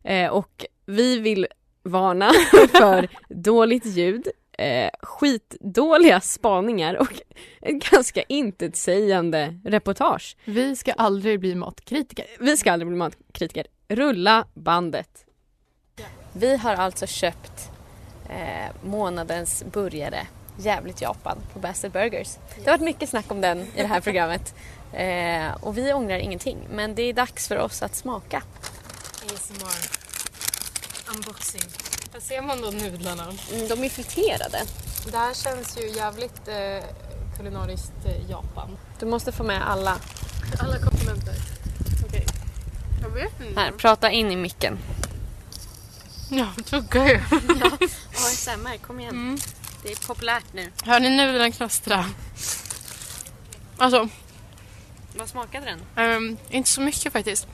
Eh, 0.02 0.30
och 0.30 0.66
vi 0.87 1.19
vill 1.19 1.47
varna 1.83 2.30
för 2.73 3.09
dåligt 3.28 3.87
ljud, 3.87 4.28
eh, 4.52 4.90
skitdåliga 5.02 6.21
spaningar 6.21 6.95
och 6.95 7.23
ett 7.61 7.90
ganska 7.90 8.23
intetsägande 8.23 9.61
reportage. 9.64 10.37
Vi 10.45 10.76
ska 10.76 10.92
aldrig 10.92 11.40
bli 11.40 11.54
matkritiker. 11.54 12.26
Vi 12.40 12.57
ska 12.57 12.73
aldrig 12.73 12.88
bli 12.88 12.97
matkritiker. 12.99 13.66
Rulla 13.88 14.47
bandet. 14.54 15.26
Vi 16.33 16.57
har 16.57 16.75
alltså 16.75 17.07
köpt 17.07 17.71
eh, 18.28 18.88
månadens 18.88 19.64
burgare 19.73 20.26
Jävligt 20.61 21.00
Japan 21.00 21.38
på 21.52 21.59
Bastard 21.59 21.93
Burgers. 21.93 22.37
Det 22.57 22.71
har 22.71 22.79
varit 22.79 22.85
mycket 22.85 23.09
snack 23.09 23.31
om 23.31 23.40
den 23.40 23.59
i 23.59 23.83
det 23.83 23.87
här 23.87 24.00
programmet. 24.00 24.55
Eh, 24.93 25.52
och 25.61 25.79
vi 25.79 25.93
ångrar 25.93 26.19
ingenting 26.19 26.59
men 26.71 26.95
det 26.95 27.02
är 27.02 27.12
dags 27.12 27.49
för 27.49 27.59
oss 27.59 27.83
att 27.83 27.97
smaka. 27.97 28.43
ASMR. 29.26 30.00
Unboxing. 31.14 31.62
Här 32.12 32.21
ser 32.21 32.43
man 32.43 32.61
då 32.61 32.71
nudlarna. 32.71 33.23
Mm, 33.52 33.69
de 33.69 33.85
är 33.85 33.88
friterade. 33.88 34.62
Det 35.11 35.17
här 35.17 35.35
känns 35.35 35.79
ju 35.79 35.88
jävligt 35.88 36.49
eh, 36.49 36.85
kulinariskt 37.37 38.05
eh, 38.05 38.31
Japan. 38.31 38.76
Du 38.99 39.07
måste 39.07 39.33
få 39.33 39.45
med 39.45 39.71
alla. 39.71 39.97
Alla 40.59 40.79
komponenter. 40.79 41.35
Okej. 42.07 42.26
Jag 43.02 43.11
vet 43.11 43.40
inte. 43.40 43.61
Här, 43.61 43.73
prata 43.73 44.11
in 44.11 44.31
i 44.31 44.37
micken. 44.37 44.79
Ja, 46.31 46.47
tugga 46.64 47.08
ju. 47.08 47.17
ASMR, 48.13 48.76
kom 48.87 49.00
igen. 49.00 49.15
Mm. 49.15 49.39
Det 49.82 49.93
är 49.93 50.06
populärt 50.06 50.45
nu. 50.52 50.73
Hör 50.84 51.00
ni 51.00 51.10
nudlarna 51.16 51.50
knastra? 51.50 52.04
Alltså, 53.78 54.08
Vad 55.16 55.28
smakade 55.28 55.66
den? 55.66 55.80
ehm, 55.97 56.36
inte 56.50 56.71
så 56.71 56.80
mycket 56.80 57.12
faktiskt. 57.12 57.47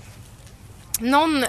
Någon 1.01 1.45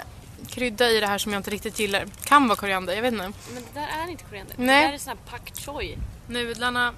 krydda 0.47 0.89
i 0.89 0.99
det 0.99 1.07
här 1.07 1.17
som 1.17 1.33
jag 1.33 1.39
inte 1.39 1.51
riktigt 1.51 1.79
gillar. 1.79 2.05
Kan 2.23 2.47
vara 2.47 2.57
koriander, 2.57 2.95
jag 2.95 3.01
vet 3.01 3.13
inte. 3.13 3.31
Men 3.53 3.63
det 3.73 3.79
där 3.79 3.87
är 3.87 4.07
inte 4.11 4.23
koriander. 4.23 4.55
Nej. 4.57 4.81
Det 4.81 4.87
där 4.87 4.93
är 4.93 4.97
sån 4.97 5.09
här 5.17 5.37
pak 5.37 5.51
choi. 5.65 5.97
Nudlarna... 6.27 6.93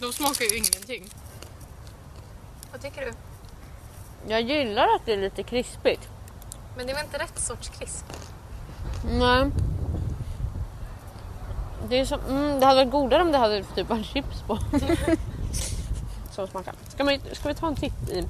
De 0.00 0.12
smakar 0.12 0.44
ju 0.44 0.56
ingenting. 0.56 1.08
Vad 2.72 2.82
tycker 2.82 3.00
du? 3.06 3.12
Jag 4.28 4.40
gillar 4.40 4.84
att 4.94 5.06
det 5.06 5.12
är 5.12 5.16
lite 5.16 5.42
krispigt. 5.42 6.08
Men 6.76 6.86
det 6.86 6.94
var 6.94 7.00
inte 7.00 7.18
rätt 7.18 7.38
sorts 7.40 7.68
krisp. 7.68 8.04
Nej. 9.04 9.50
Det, 11.88 12.00
är 12.00 12.04
som, 12.04 12.20
mm, 12.28 12.60
det 12.60 12.66
hade 12.66 12.84
varit 12.84 12.92
godare 12.92 13.22
om 13.22 13.32
det 13.32 13.38
hade 13.38 13.62
typ 13.62 13.88
varit 13.88 14.06
chips 14.06 14.42
på. 14.46 14.58
Som 16.32 16.46
smakar. 16.48 16.74
Ska, 16.88 17.04
man, 17.04 17.18
ska 17.32 17.48
vi 17.48 17.54
ta 17.54 17.66
en 17.66 17.76
titt 17.76 18.10
i? 18.10 18.24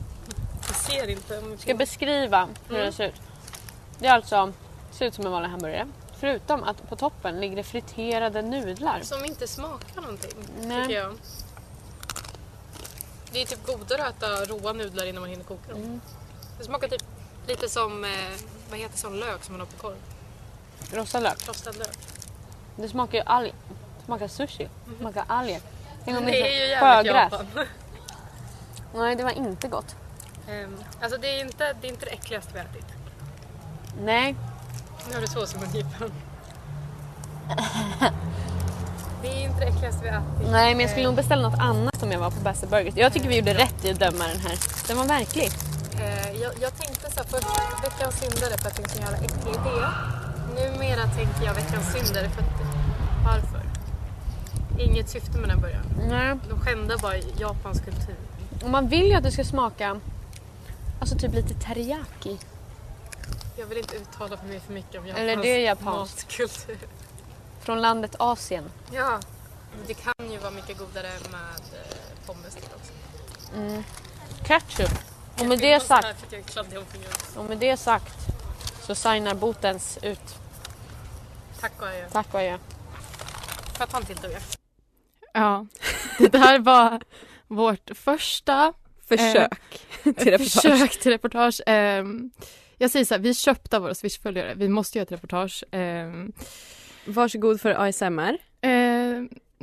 Jag 0.67 0.77
ser 0.77 1.11
inte. 1.11 1.39
Om 1.39 1.59
Ska 1.59 1.75
beskriva 1.75 2.49
hur 2.69 2.75
Mm. 2.75 2.85
den 2.85 2.93
ser 2.93 3.09
ut? 3.09 3.21
Det 3.99 4.07
är 4.07 4.13
alltså, 4.13 4.53
ser 4.91 5.07
ut 5.07 5.15
som 5.15 5.27
en 5.27 5.33
vanlig 5.33 5.49
hamburgare. 5.49 5.87
Förutom 6.21 6.63
att 6.65 6.89
på 6.89 6.97
toppen 6.97 7.41
ligger 7.41 7.57
det 7.57 7.63
friterade 7.63 8.43
nudlar. 8.43 9.01
Som 9.03 9.25
inte 9.25 9.49
smakar 9.49 10.01
någonting, 10.01 10.31
Nej. 10.61 10.83
tycker 10.83 11.01
jag. 11.01 11.15
Det 13.33 13.43
är 13.43 13.47
typ 13.47 13.67
godare 13.67 14.07
att 14.07 14.17
äta 14.23 14.45
råa 14.45 14.73
nudlar 14.73 15.07
innan 15.07 15.21
man 15.21 15.31
hinner 15.31 15.45
koka 15.45 15.73
dem. 15.73 15.83
Mm. 15.83 16.01
Det 16.59 16.65
smakar 16.65 16.89
typ 16.89 17.03
lite 17.47 17.69
som, 17.69 18.05
eh, 18.05 18.11
vad 18.71 18.79
heter 18.79 18.99
sån 18.99 19.19
lök 19.21 19.45
som 19.45 19.53
man 19.55 19.61
har 19.61 19.67
på 19.67 19.77
korv? 19.83 19.97
Rostad 20.93 21.21
lök. 21.21 21.49
Rostad 21.49 21.73
lök. 21.79 21.97
Det 22.83 22.89
smakar 22.89 23.19
ju 23.19 23.25
alg. 23.27 23.55
Det 23.99 24.05
smakar 24.05 24.29
sushi. 24.29 24.69
Det 24.87 24.99
smakar 25.01 25.25
alger. 25.27 25.61
Det 26.05 26.11
är 26.11 26.21
ju 26.21 26.67
jävligt 26.69 26.79
sjögräs. 26.81 27.33
Japan. 27.33 27.47
Nej, 28.95 29.17
det 29.17 29.25
var 29.25 29.31
inte 29.31 29.69
gott. 29.69 29.97
Ehm, 30.49 30.77
alltså 31.03 31.19
det 31.21 31.29
är, 31.29 31.41
inte, 31.45 31.73
det 31.81 31.87
är 31.87 31.91
inte 31.93 32.05
det 32.05 32.11
äckligaste 32.13 32.51
vi 32.53 32.59
har 32.59 32.67
ätit. 32.67 32.87
Nej, 34.01 34.35
Nu 35.09 35.15
har 35.15 35.21
du 35.21 35.27
sås 35.27 35.55
i 35.55 35.59
mungipan. 35.59 36.13
Det 39.23 39.29
är 39.29 39.45
inte 39.45 39.61
det 39.61 39.67
äckligaste 39.67 40.03
vi 40.03 40.09
har 40.09 40.17
ätit. 40.17 40.51
nej 40.51 40.75
men 40.75 40.81
jag 40.81 40.91
skulle 40.91 41.07
nog 41.07 41.15
beställa 41.15 41.49
något 41.49 41.61
annat 41.61 42.03
om 42.03 42.13
jag 42.13 42.19
var 42.19 42.31
på 42.31 42.41
Bästa 42.41 42.67
Burgers. 42.67 42.95
Jag 42.97 43.13
tycker 43.13 43.29
vi 43.29 43.37
gjorde 43.37 43.55
rätt 43.55 43.85
i 43.85 43.91
att 43.91 43.99
döma 43.99 44.25
den 44.27 44.41
här. 44.41 44.59
Den 44.89 44.97
var 44.97 45.05
verklig. 45.05 45.51
Eh, 46.01 46.31
jag, 46.43 46.53
jag 46.61 46.77
tänkte 46.79 47.11
så 47.11 47.21
här, 47.21 47.27
först 47.27 47.85
veckans 47.85 48.15
syndare 48.21 48.59
för 48.59 48.69
att 48.69 48.77
det 48.77 48.83
är 48.83 48.85
en 48.85 48.91
så 48.91 48.99
jävla 48.99 49.17
äcklig 49.17 49.53
idé. 49.53 49.87
Numera 50.55 51.03
tänker 51.17 51.45
jag 51.47 51.55
veckans 51.55 51.93
syndare 51.93 52.29
för 52.29 52.43
att, 52.43 52.49
varför? 53.25 53.63
Inget 54.79 55.09
syfte 55.09 55.39
med 55.39 55.49
den 55.49 55.61
början. 55.61 55.83
Nej. 56.09 56.37
De 56.49 56.61
skändar 56.61 56.99
bara 56.99 57.17
Japans 57.17 57.81
kultur. 57.81 58.17
Och 58.63 58.71
man 58.71 58.89
vill 58.89 59.07
ju 59.07 59.15
att 59.15 59.23
det 59.23 59.31
ska 59.33 59.45
smaka 59.45 60.01
Alltså 61.01 61.19
typ 61.19 61.35
lite 61.35 61.55
teriyaki. 61.55 62.39
Jag 63.57 63.67
vill 63.67 63.79
inte 63.79 63.97
uttala 63.97 64.37
för 64.37 64.47
mig 64.47 64.61
för 64.61 64.73
mycket 64.73 65.01
om 65.01 65.07
Japans 65.07 65.23
Eller 65.23 65.43
det 65.43 65.49
är 65.49 65.59
japanskt. 65.59 66.17
matkultur. 66.17 66.79
Från 67.61 67.81
landet 67.83 68.15
Asien. 68.19 68.65
Ja, 68.93 69.21
det 69.87 69.95
kan 69.95 70.31
ju 70.31 70.39
vara 70.39 70.51
mycket 70.51 70.79
godare 70.79 71.11
med 71.31 71.61
eh, 71.73 72.27
pommes 72.27 72.55
till 72.55 72.69
också. 72.77 72.93
Mm. 73.57 73.83
Ketchup. 74.45 74.99
Och 75.41 75.47
med 75.47 75.59
det 75.59 75.81
sagt, 75.81 76.35
och 77.37 77.45
med 77.45 77.59
det 77.59 77.77
sagt 77.77 78.15
så 78.83 78.95
signar 78.95 79.35
botens 79.35 79.99
ut. 80.03 80.35
Tack 81.61 81.73
och 81.81 81.89
adjö. 81.89 82.09
Tack 82.13 82.35
och 82.35 82.41
adjö. 82.41 82.59
Får 83.79 83.85
jag 83.85 83.91
ta 83.91 83.99
en 83.99 84.05
till 84.05 84.17
tugga? 84.17 84.39
Ja, 85.33 85.67
det 86.19 86.29
där 86.29 86.59
var 86.59 87.03
vårt 87.47 87.91
första 87.95 88.73
Försök 89.09 89.51
till 90.03 90.13
reportage. 90.31 90.53
försök 90.53 91.01
till 91.01 91.13
reportage. 91.13 91.61
Ehm, 91.67 92.31
jag 92.79 92.91
säger 92.91 93.05
så 93.05 93.15
här, 93.15 93.21
vi 93.21 93.35
köpte 93.35 93.79
våra 93.79 93.95
Swish-följare. 93.95 94.55
Vi 94.57 94.69
måste 94.69 94.99
göra 94.99 95.05
ett 95.05 95.13
reportage. 95.13 95.65
Um, 95.73 96.33
Varsågod 97.05 97.61
för 97.61 97.71
ASMR. 97.89 98.39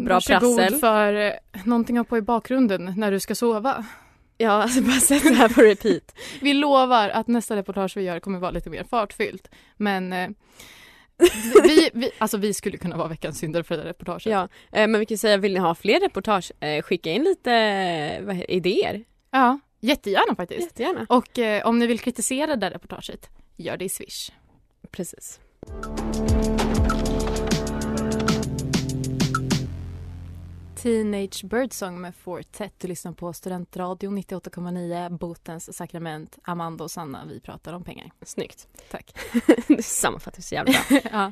Bra 0.02 0.14
varsågod 0.16 0.58
prassel. 0.58 0.80
för 0.80 1.14
eh, 1.14 1.34
någonting 1.66 1.98
att 1.98 2.06
ha 2.06 2.10
på 2.10 2.18
i 2.18 2.22
bakgrunden 2.22 2.94
när 2.98 3.12
du 3.12 3.20
ska 3.20 3.36
sova. 3.36 3.86
Ja, 4.38 4.52
alltså 4.52 4.82
bara 4.82 5.00
sätt 5.00 5.24
det 5.24 5.34
här 5.34 5.50
på 5.50 5.62
repeat. 5.62 6.16
Vi 6.42 6.54
lovar 6.54 7.10
att 7.10 7.28
nästa 7.28 7.56
reportage 7.56 7.98
vi 7.98 8.02
gör 8.04 8.20
kommer 8.20 8.40
vara 8.40 8.52
lite 8.52 8.70
mer 8.70 8.84
fartfyllt. 8.84 9.50
Men 9.78 10.14
eh, 10.14 10.30
vi, 11.64 11.90
vi, 11.94 12.12
alltså 12.18 12.38
vi 12.38 12.54
skulle 12.54 12.78
kunna 12.78 12.98
vara 12.98 13.08
veckans 13.08 13.40
syndare 13.40 13.64
för 13.64 13.76
det 13.76 13.82
där 13.82 13.88
reportaget. 13.88 14.26
Ja, 14.26 14.48
eh, 14.72 14.88
men 14.88 15.00
vi 15.00 15.06
kan 15.06 15.18
säga, 15.18 15.38
vill 15.38 15.54
ni 15.54 15.60
ha 15.60 15.76
fler 15.76 16.00
reportage? 16.00 16.52
Eh, 16.60 16.82
skicka 16.82 17.12
in 17.12 17.24
lite 17.24 17.52
eh, 17.52 18.42
idéer. 18.50 19.04
ja 19.32 19.60
jättegärna 19.80 20.36
faktiskt. 20.36 20.62
Jättegärna. 20.62 21.06
Och 21.10 21.40
om 21.68 21.80
ni 21.80 21.88
vill 21.88 22.00
kritisera 22.00 22.48
det 22.48 22.56
där 22.56 22.72
reportaget, 22.72 23.30
gör 23.56 23.78
det 23.78 23.86
i 23.86 23.90
Swish. 23.90 24.32
Precis. 24.92 25.40
Teenage 30.86 31.46
Birdsong 31.46 32.02
med 32.02 32.16
Fortet. 32.16 32.74
Du 32.78 32.88
lyssnar 32.88 33.12
på 33.12 33.34
Studentradion 33.34 34.18
98,9, 34.18 35.18
Botens 35.18 35.78
sakrament. 35.78 36.40
Amanda 36.44 36.84
och 36.84 36.92
Sanna, 36.92 37.26
vi 37.26 37.40
pratar 37.40 37.74
om 37.74 37.84
pengar. 37.84 38.12
Snyggt. 38.22 38.68
Tack. 38.92 39.16
du 39.68 39.82
sammanfattar 39.84 40.42
så 40.42 40.56
jävla 40.56 40.74
bra. 40.90 41.00
ja. 41.12 41.32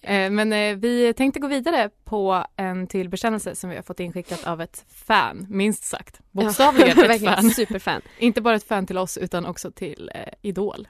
Eh, 0.00 0.30
Men 0.30 0.52
eh, 0.52 0.76
vi 0.76 1.14
tänkte 1.14 1.40
gå 1.40 1.48
vidare 1.48 1.90
på 2.04 2.44
en 2.56 2.86
till 2.86 3.08
bekännelse 3.08 3.54
som 3.54 3.70
vi 3.70 3.76
har 3.76 3.82
fått 3.82 4.00
inskickat 4.00 4.46
av 4.46 4.60
ett 4.60 4.84
fan, 4.88 5.46
minst 5.50 5.84
sagt. 5.84 6.20
Bokstavligen 6.30 6.90
ett 6.98 7.10
Verkligen 7.10 7.34
fan. 7.34 7.50
superfan. 7.50 8.02
Inte 8.18 8.40
bara 8.40 8.56
ett 8.56 8.64
fan 8.68 8.86
till 8.86 8.98
oss 8.98 9.18
utan 9.18 9.46
också 9.46 9.70
till 9.70 10.10
eh, 10.14 10.22
Idol. 10.42 10.88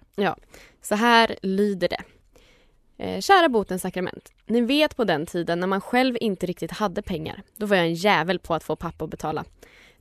Så 0.83 0.95
här 0.95 1.37
lyder 1.43 1.89
det. 1.89 2.03
Eh, 2.99 3.21
kära 3.21 3.49
botens 3.49 3.83
sakrament. 3.83 4.33
Ni 4.47 4.61
vet 4.61 4.97
på 4.97 5.05
den 5.05 5.27
tiden 5.27 5.61
när 5.61 5.67
man 5.67 5.81
själv 5.81 6.17
inte 6.21 6.47
riktigt 6.47 6.71
hade 6.71 7.03
pengar. 7.03 7.43
Då 7.57 7.67
var 7.67 7.77
jag 7.77 7.87
en 7.87 7.95
jävel 7.95 8.39
på 8.39 8.55
att 8.55 8.65
få 8.65 8.77
pappa 8.77 9.05
att 9.05 9.11
betala. 9.11 9.45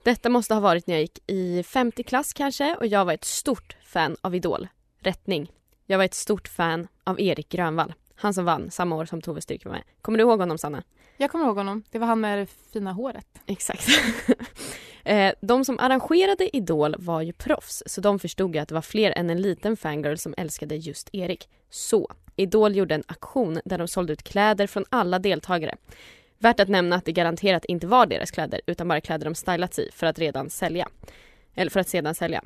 Detta 0.03 0.29
måste 0.29 0.53
ha 0.53 0.61
varit 0.61 0.87
när 0.87 0.95
jag 0.95 1.01
gick 1.01 1.19
i 1.27 1.63
50 1.63 2.03
klass 2.03 2.33
kanske 2.33 2.75
och 2.75 2.87
jag 2.87 3.05
var 3.05 3.13
ett 3.13 3.25
stort 3.25 3.77
fan 3.83 4.17
av 4.21 4.35
Idol. 4.35 4.67
Rättning. 4.99 5.51
Jag 5.85 5.97
var 5.97 6.05
ett 6.05 6.13
stort 6.13 6.47
fan 6.47 6.87
av 7.03 7.21
Erik 7.21 7.49
Grönvall. 7.49 7.93
Han 8.15 8.33
som 8.33 8.45
vann 8.45 8.71
samma 8.71 8.95
år 8.95 9.05
som 9.05 9.21
Tove 9.21 9.41
Styrk 9.41 9.65
var 9.65 9.71
med. 9.71 9.83
Kommer 10.01 10.17
du 10.17 10.21
ihåg 10.23 10.39
honom 10.39 10.57
Sanna? 10.57 10.83
Jag 11.17 11.31
kommer 11.31 11.45
ihåg 11.45 11.57
honom. 11.57 11.83
Det 11.91 11.99
var 11.99 12.07
han 12.07 12.19
med 12.19 12.39
det 12.39 12.47
fina 12.73 12.91
håret. 12.91 13.27
Exakt. 13.45 13.87
Eh, 15.03 15.33
de 15.41 15.65
som 15.65 15.79
arrangerade 15.79 16.57
Idol 16.57 16.95
var 16.97 17.21
ju 17.21 17.33
proffs 17.33 17.83
så 17.85 18.01
de 18.01 18.19
förstod 18.19 18.55
ju 18.55 18.61
att 18.61 18.67
det 18.67 18.75
var 18.75 18.81
fler 18.81 19.11
än 19.11 19.29
en 19.29 19.41
liten 19.41 19.77
fangirl 19.77 20.15
som 20.15 20.33
älskade 20.37 20.75
just 20.75 21.09
Erik. 21.13 21.49
Så 21.69 22.11
Idol 22.37 22.75
gjorde 22.75 22.95
en 22.95 23.03
aktion 23.07 23.59
där 23.65 23.77
de 23.77 23.87
sålde 23.87 24.13
ut 24.13 24.23
kläder 24.23 24.67
från 24.67 24.85
alla 24.89 25.19
deltagare. 25.19 25.75
Värt 26.39 26.59
att 26.59 26.69
nämna 26.69 26.95
att 26.95 27.05
det 27.05 27.11
garanterat 27.11 27.65
inte 27.65 27.87
var 27.87 28.05
deras 28.05 28.31
kläder 28.31 28.61
utan 28.65 28.87
bara 28.87 29.01
kläder 29.01 29.25
de 29.25 29.35
stylats 29.35 29.79
i 29.79 29.89
för 29.93 30.07
att 30.07 30.19
redan 30.19 30.49
sälja. 30.49 30.89
Eller 31.55 31.71
för 31.71 31.79
att 31.79 31.89
sedan 31.89 32.15
sälja. 32.15 32.43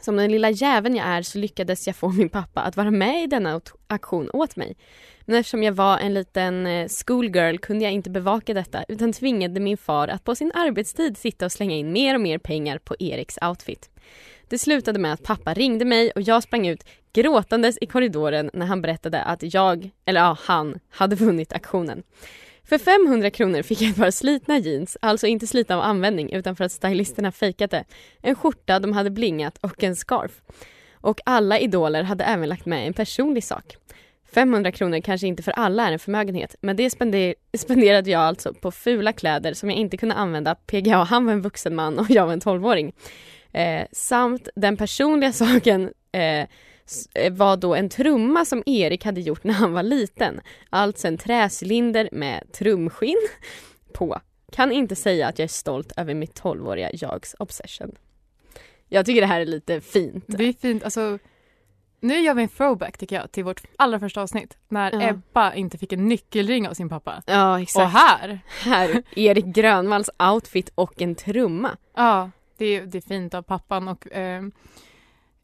Som 0.00 0.16
den 0.16 0.30
lilla 0.30 0.50
jäveln 0.50 0.96
jag 0.96 1.06
är 1.06 1.22
så 1.22 1.38
lyckades 1.38 1.86
jag 1.86 1.96
få 1.96 2.08
min 2.12 2.28
pappa 2.28 2.60
att 2.60 2.76
vara 2.76 2.90
med 2.90 3.24
i 3.24 3.26
denna 3.26 3.60
aktion 3.86 4.30
åt 4.32 4.56
mig. 4.56 4.76
Men 5.20 5.36
eftersom 5.36 5.62
jag 5.62 5.72
var 5.72 5.98
en 5.98 6.14
liten 6.14 6.66
eh, 6.66 6.88
schoolgirl 6.88 7.58
kunde 7.58 7.84
jag 7.84 7.92
inte 7.92 8.10
bevaka 8.10 8.54
detta 8.54 8.84
utan 8.88 9.12
tvingade 9.12 9.60
min 9.60 9.76
far 9.76 10.08
att 10.08 10.24
på 10.24 10.34
sin 10.34 10.52
arbetstid 10.54 11.18
sitta 11.18 11.44
och 11.44 11.52
slänga 11.52 11.76
in 11.76 11.92
mer 11.92 12.14
och 12.14 12.20
mer 12.20 12.38
pengar 12.38 12.78
på 12.78 12.96
Eriks 12.98 13.38
outfit. 13.42 13.90
Det 14.48 14.58
slutade 14.58 14.98
med 14.98 15.12
att 15.12 15.22
pappa 15.22 15.54
ringde 15.54 15.84
mig 15.84 16.10
och 16.10 16.22
jag 16.22 16.42
sprang 16.42 16.66
ut 16.66 16.84
gråtandes 17.14 17.78
i 17.80 17.86
korridoren 17.86 18.50
när 18.52 18.66
han 18.66 18.82
berättade 18.82 19.22
att 19.22 19.54
jag, 19.54 19.90
eller 20.04 20.20
ja, 20.20 20.36
han, 20.40 20.78
hade 20.90 21.16
vunnit 21.16 21.52
aktionen. 21.52 22.02
För 22.64 22.78
500 22.78 23.30
kronor 23.30 23.62
fick 23.62 23.82
jag 23.82 23.90
ett 23.90 23.96
par 23.96 24.10
slitna 24.10 24.58
jeans, 24.58 24.96
alltså 25.00 25.26
inte 25.26 25.46
slitna 25.46 25.76
av 25.76 25.82
användning 25.82 26.32
utan 26.32 26.56
för 26.56 26.64
att 26.64 26.72
stylisterna 26.72 27.32
fejkat 27.32 27.70
det, 27.70 27.84
en 28.22 28.34
skjorta 28.34 28.78
de 28.78 28.92
hade 28.92 29.10
blingat 29.10 29.58
och 29.60 29.84
en 29.84 29.96
scarf. 29.96 30.32
Och 30.92 31.20
alla 31.24 31.58
idoler 31.58 32.02
hade 32.02 32.24
även 32.24 32.48
lagt 32.48 32.66
med 32.66 32.86
en 32.86 32.92
personlig 32.92 33.44
sak. 33.44 33.76
500 34.34 34.72
kronor 34.72 35.00
kanske 35.00 35.26
inte 35.26 35.42
för 35.42 35.52
alla 35.52 35.88
är 35.88 35.92
en 35.92 35.98
förmögenhet, 35.98 36.56
men 36.60 36.76
det 36.76 36.90
spender- 36.90 37.34
spenderade 37.56 38.10
jag 38.10 38.20
alltså 38.20 38.54
på 38.54 38.70
fula 38.70 39.12
kläder 39.12 39.54
som 39.54 39.70
jag 39.70 39.78
inte 39.78 39.96
kunde 39.96 40.14
använda. 40.14 40.54
PGA, 40.54 40.96
han 40.96 41.24
var 41.24 41.32
en 41.32 41.42
vuxen 41.42 41.74
man 41.74 41.98
och 41.98 42.10
jag 42.10 42.26
var 42.26 42.32
en 42.32 42.40
12-åring. 42.40 42.92
Eh, 43.52 43.86
samt 43.92 44.48
den 44.54 44.76
personliga 44.76 45.32
saken 45.42 45.92
eh, 46.12 46.20
eh, 46.22 46.46
var 47.30 47.56
då 47.56 47.74
en 47.74 47.88
trumma 47.88 48.44
som 48.44 48.62
Erik 48.66 49.04
hade 49.04 49.20
gjort 49.20 49.44
när 49.44 49.54
han 49.54 49.72
var 49.72 49.82
liten. 49.82 50.40
Alltså 50.70 51.08
en 51.08 51.18
träcylinder 51.18 52.08
med 52.12 52.52
trumskinn 52.52 53.28
på. 53.92 54.20
Kan 54.52 54.72
inte 54.72 54.96
säga 54.96 55.28
att 55.28 55.38
jag 55.38 55.44
är 55.44 55.48
stolt 55.48 55.92
över 55.96 56.14
mitt 56.14 56.40
12-åriga 56.40 56.90
jags 56.92 57.34
obsession. 57.38 57.92
Jag 58.88 59.06
tycker 59.06 59.20
det 59.20 59.26
här 59.26 59.40
är 59.40 59.46
lite 59.46 59.80
fint. 59.80 60.24
Det 60.28 60.44
är 60.44 60.52
fint. 60.52 60.84
Alltså, 60.84 61.18
nu 62.00 62.18
gör 62.20 62.34
vi 62.34 62.42
en 62.42 62.48
throwback 62.48 62.98
tycker 62.98 63.16
jag 63.16 63.32
till 63.32 63.44
vårt 63.44 63.62
allra 63.78 64.00
första 64.00 64.22
avsnitt 64.22 64.56
när 64.68 64.92
Ja. 64.92 65.02
Ebba 65.08 65.54
inte 65.54 65.78
fick 65.78 65.92
en 65.92 66.08
nyckelring 66.08 66.68
av 66.68 66.74
sin 66.74 66.88
pappa. 66.88 67.22
Ja, 67.26 67.52
Och 67.54 67.60
exakt. 67.60 67.92
här, 67.92 68.40
här, 68.62 69.02
Erik 69.16 69.44
Grönvalls 69.44 70.10
outfit 70.34 70.70
och 70.74 71.02
en 71.02 71.14
trumma. 71.14 71.76
ja, 71.96 72.30
det 72.56 72.66
är, 72.66 72.86
det 72.86 72.98
är 72.98 73.02
fint 73.02 73.34
av 73.34 73.42
pappan 73.42 73.88
och 73.88 74.12
eh, 74.12 74.42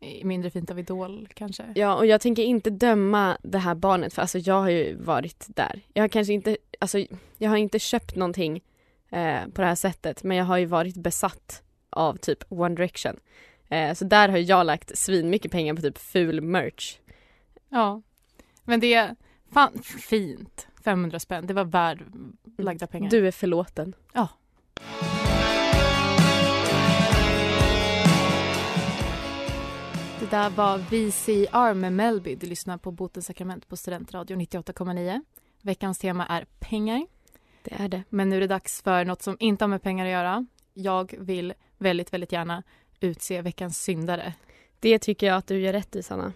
mindre 0.01 0.51
fint 0.51 0.71
av 0.71 0.79
Idol 0.79 1.29
kanske. 1.35 1.65
Ja, 1.75 1.95
och 1.95 2.07
jag 2.07 2.21
tänker 2.21 2.43
inte 2.43 2.71
döma 2.71 3.39
det 3.43 3.59
här 3.59 3.75
barnet 3.75 4.15
för 4.15 4.23
alltså 4.23 4.39
jag 4.39 4.55
har 4.55 4.71
ju 4.71 4.97
varit 4.97 5.47
där. 5.49 5.81
Jag 5.93 6.03
har 6.03 6.09
kanske 6.09 6.33
inte, 6.33 6.57
alltså 6.79 7.05
jag 7.39 7.51
har 7.51 7.57
inte 7.57 7.79
köpt 7.79 8.17
någonting 8.17 8.63
eh, 9.11 9.41
på 9.55 9.61
det 9.63 9.69
här 9.69 9.75
sättet 9.75 10.23
men 10.23 10.37
jag 10.37 10.45
har 10.45 10.59
ju 10.59 10.67
varit 10.67 10.97
besatt 10.97 11.63
av 11.91 12.17
typ 12.17 12.45
One 12.49 12.75
Direction. 12.75 13.17
Eh, 13.69 13.95
så 13.95 14.05
där 14.05 14.29
har 14.29 14.39
jag 14.39 14.67
lagt 14.67 14.99
svin 14.99 15.31
mycket 15.31 15.53
pengar 15.53 15.75
på 15.75 15.83
typ 15.83 15.99
ful 15.99 16.41
merch. 16.41 16.99
Ja, 17.69 18.03
men 18.65 18.81
det 18.81 18.95
är 18.95 19.17
fan 19.53 19.83
fint. 19.83 20.67
500 20.85 21.21
spänn, 21.21 21.47
det 21.47 21.55
var 21.55 21.65
värd 21.65 22.03
lagda 22.59 22.87
pengar. 22.87 23.11
Du 23.11 23.27
är 23.27 23.31
förlåten. 23.33 23.95
Det 24.13 25.20
där 30.31 30.51
var 30.51 30.79
VCR 30.79 31.75
med 31.75 31.93
Melby. 31.93 32.35
Du 32.35 32.47
lyssnar 32.47 32.79
på 32.79 32.91
Botens 32.91 33.27
sakrament 33.27 33.69
på 33.69 33.77
Studentradio 33.77 34.37
98,9. 34.37 35.21
Veckans 35.63 35.99
tema 35.99 36.27
är 36.27 36.47
pengar. 36.59 37.07
Det 37.63 37.75
är 37.79 37.89
det. 37.89 38.03
Men 38.09 38.29
nu 38.29 38.37
är 38.37 38.41
det 38.41 38.47
dags 38.47 38.83
för 38.83 39.05
något 39.05 39.23
som 39.23 39.37
inte 39.41 39.65
har 39.65 39.69
med 39.69 39.83
pengar 39.83 40.05
att 40.07 40.13
göra. 40.13 40.47
Jag 40.75 41.15
vill 41.19 41.55
väldigt, 41.79 42.13
väldigt 42.13 42.33
gärna 42.33 42.63
utse 43.01 43.43
veckans 43.43 43.83
syndare. 43.83 44.35
Det 44.81 44.99
tycker 44.99 45.27
jag 45.27 45.37
att 45.37 45.47
du 45.47 45.61
gör 45.61 45.73
rätt 45.73 45.97
i 45.97 46.03
Sanna. 46.03 46.33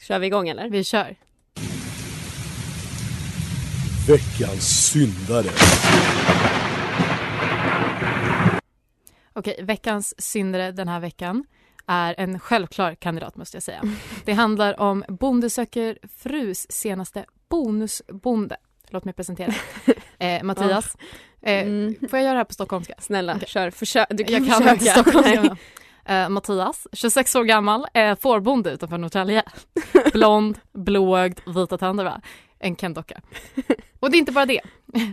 Kör 0.00 0.18
vi 0.18 0.26
igång 0.26 0.48
eller? 0.48 0.70
Vi 0.70 0.84
kör. 0.84 1.16
Veckans 4.08 4.90
syndare. 4.92 5.48
Okej, 9.32 9.60
veckans 9.62 10.14
syndare 10.18 10.72
den 10.72 10.88
här 10.88 11.00
veckan 11.00 11.44
är 11.88 12.14
en 12.18 12.38
självklar 12.38 12.94
kandidat 12.94 13.36
måste 13.36 13.56
jag 13.56 13.62
säga. 13.62 13.82
Det 14.24 14.32
handlar 14.32 14.80
om 14.80 15.04
Bonde 15.08 15.50
söker 15.50 15.98
frus 16.16 16.66
senaste 16.72 17.24
bonusbonde. 17.50 18.56
Låt 18.90 19.04
mig 19.04 19.14
presentera. 19.14 19.52
Eh, 20.20 20.42
Mattias. 20.42 20.96
Eh, 21.42 21.62
Mm. 21.66 21.94
Får 22.10 22.18
jag 22.18 22.22
göra 22.22 22.32
det 22.32 22.38
här 22.38 22.44
på 22.44 22.54
stockholmska? 22.54 22.94
Snälla, 22.98 23.34
Okej. 23.36 23.48
kör. 23.48 23.70
Försök. 23.70 24.06
Du 24.10 24.24
kan 24.24 24.44
jag 24.46 24.58
kan 24.58 24.68
inte 24.68 24.84
stockholmska. 24.84 25.56
Eh, 26.04 26.28
Mattias, 26.28 26.86
26 26.92 27.34
år 27.34 27.44
gammal, 27.44 27.86
är 27.94 28.14
fårbonde 28.14 28.70
utanför 28.70 28.98
Norrtälje. 28.98 29.42
Blond, 30.12 30.58
blåögd, 30.72 31.40
vita 31.46 31.78
tänder 31.78 32.04
va? 32.04 32.20
En 32.58 32.76
Ken-docka. 32.76 33.20
Och 34.00 34.10
det 34.10 34.16
är 34.16 34.18
inte 34.18 34.32
bara 34.32 34.46
det. 34.46 34.60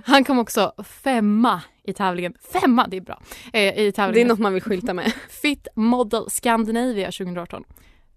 Han 0.05 0.23
kom 0.23 0.39
också 0.39 0.73
femma 0.83 1.61
i 1.83 1.93
tävlingen. 1.93 2.33
Femma, 2.53 2.87
det 2.87 2.97
är 2.97 3.01
bra. 3.01 3.21
Eh, 3.53 3.61
I 3.61 3.71
Det 3.75 3.87
är 3.87 3.91
tävlingen 3.91 4.27
något 4.27 4.39
man 4.39 4.53
vill 4.53 4.63
skylta 4.63 4.93
med. 4.93 5.13
Fit 5.29 5.67
Model 5.75 6.29
Scandinavia 6.29 7.11
2018. 7.11 7.63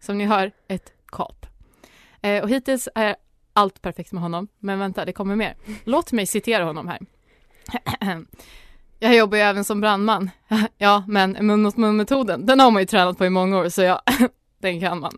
Som 0.00 0.18
ni 0.18 0.24
hör, 0.24 0.52
ett 0.68 0.92
kap. 1.06 1.46
Eh, 2.22 2.42
och 2.42 2.48
hittills 2.48 2.88
är 2.94 3.16
allt 3.52 3.82
perfekt 3.82 4.12
med 4.12 4.22
honom. 4.22 4.48
Men 4.58 4.78
vänta, 4.78 5.04
det 5.04 5.12
kommer 5.12 5.36
mer. 5.36 5.56
Låt 5.84 6.12
mig 6.12 6.26
citera 6.26 6.64
honom 6.64 6.88
här. 6.88 6.98
Jag 8.98 9.16
jobbar 9.16 9.36
ju 9.36 9.42
även 9.42 9.64
som 9.64 9.80
brandman. 9.80 10.30
Ja, 10.78 11.04
men 11.08 11.36
mun 11.40 11.62
mot 11.62 11.76
mun 11.76 11.96
metoden, 11.96 12.46
den 12.46 12.60
har 12.60 12.70
man 12.70 12.82
ju 12.82 12.86
tränat 12.86 13.18
på 13.18 13.26
i 13.26 13.30
många 13.30 13.58
år 13.58 13.68
så 13.68 13.82
ja, 13.82 14.02
den 14.58 14.80
kan 14.80 15.00
man. 15.00 15.12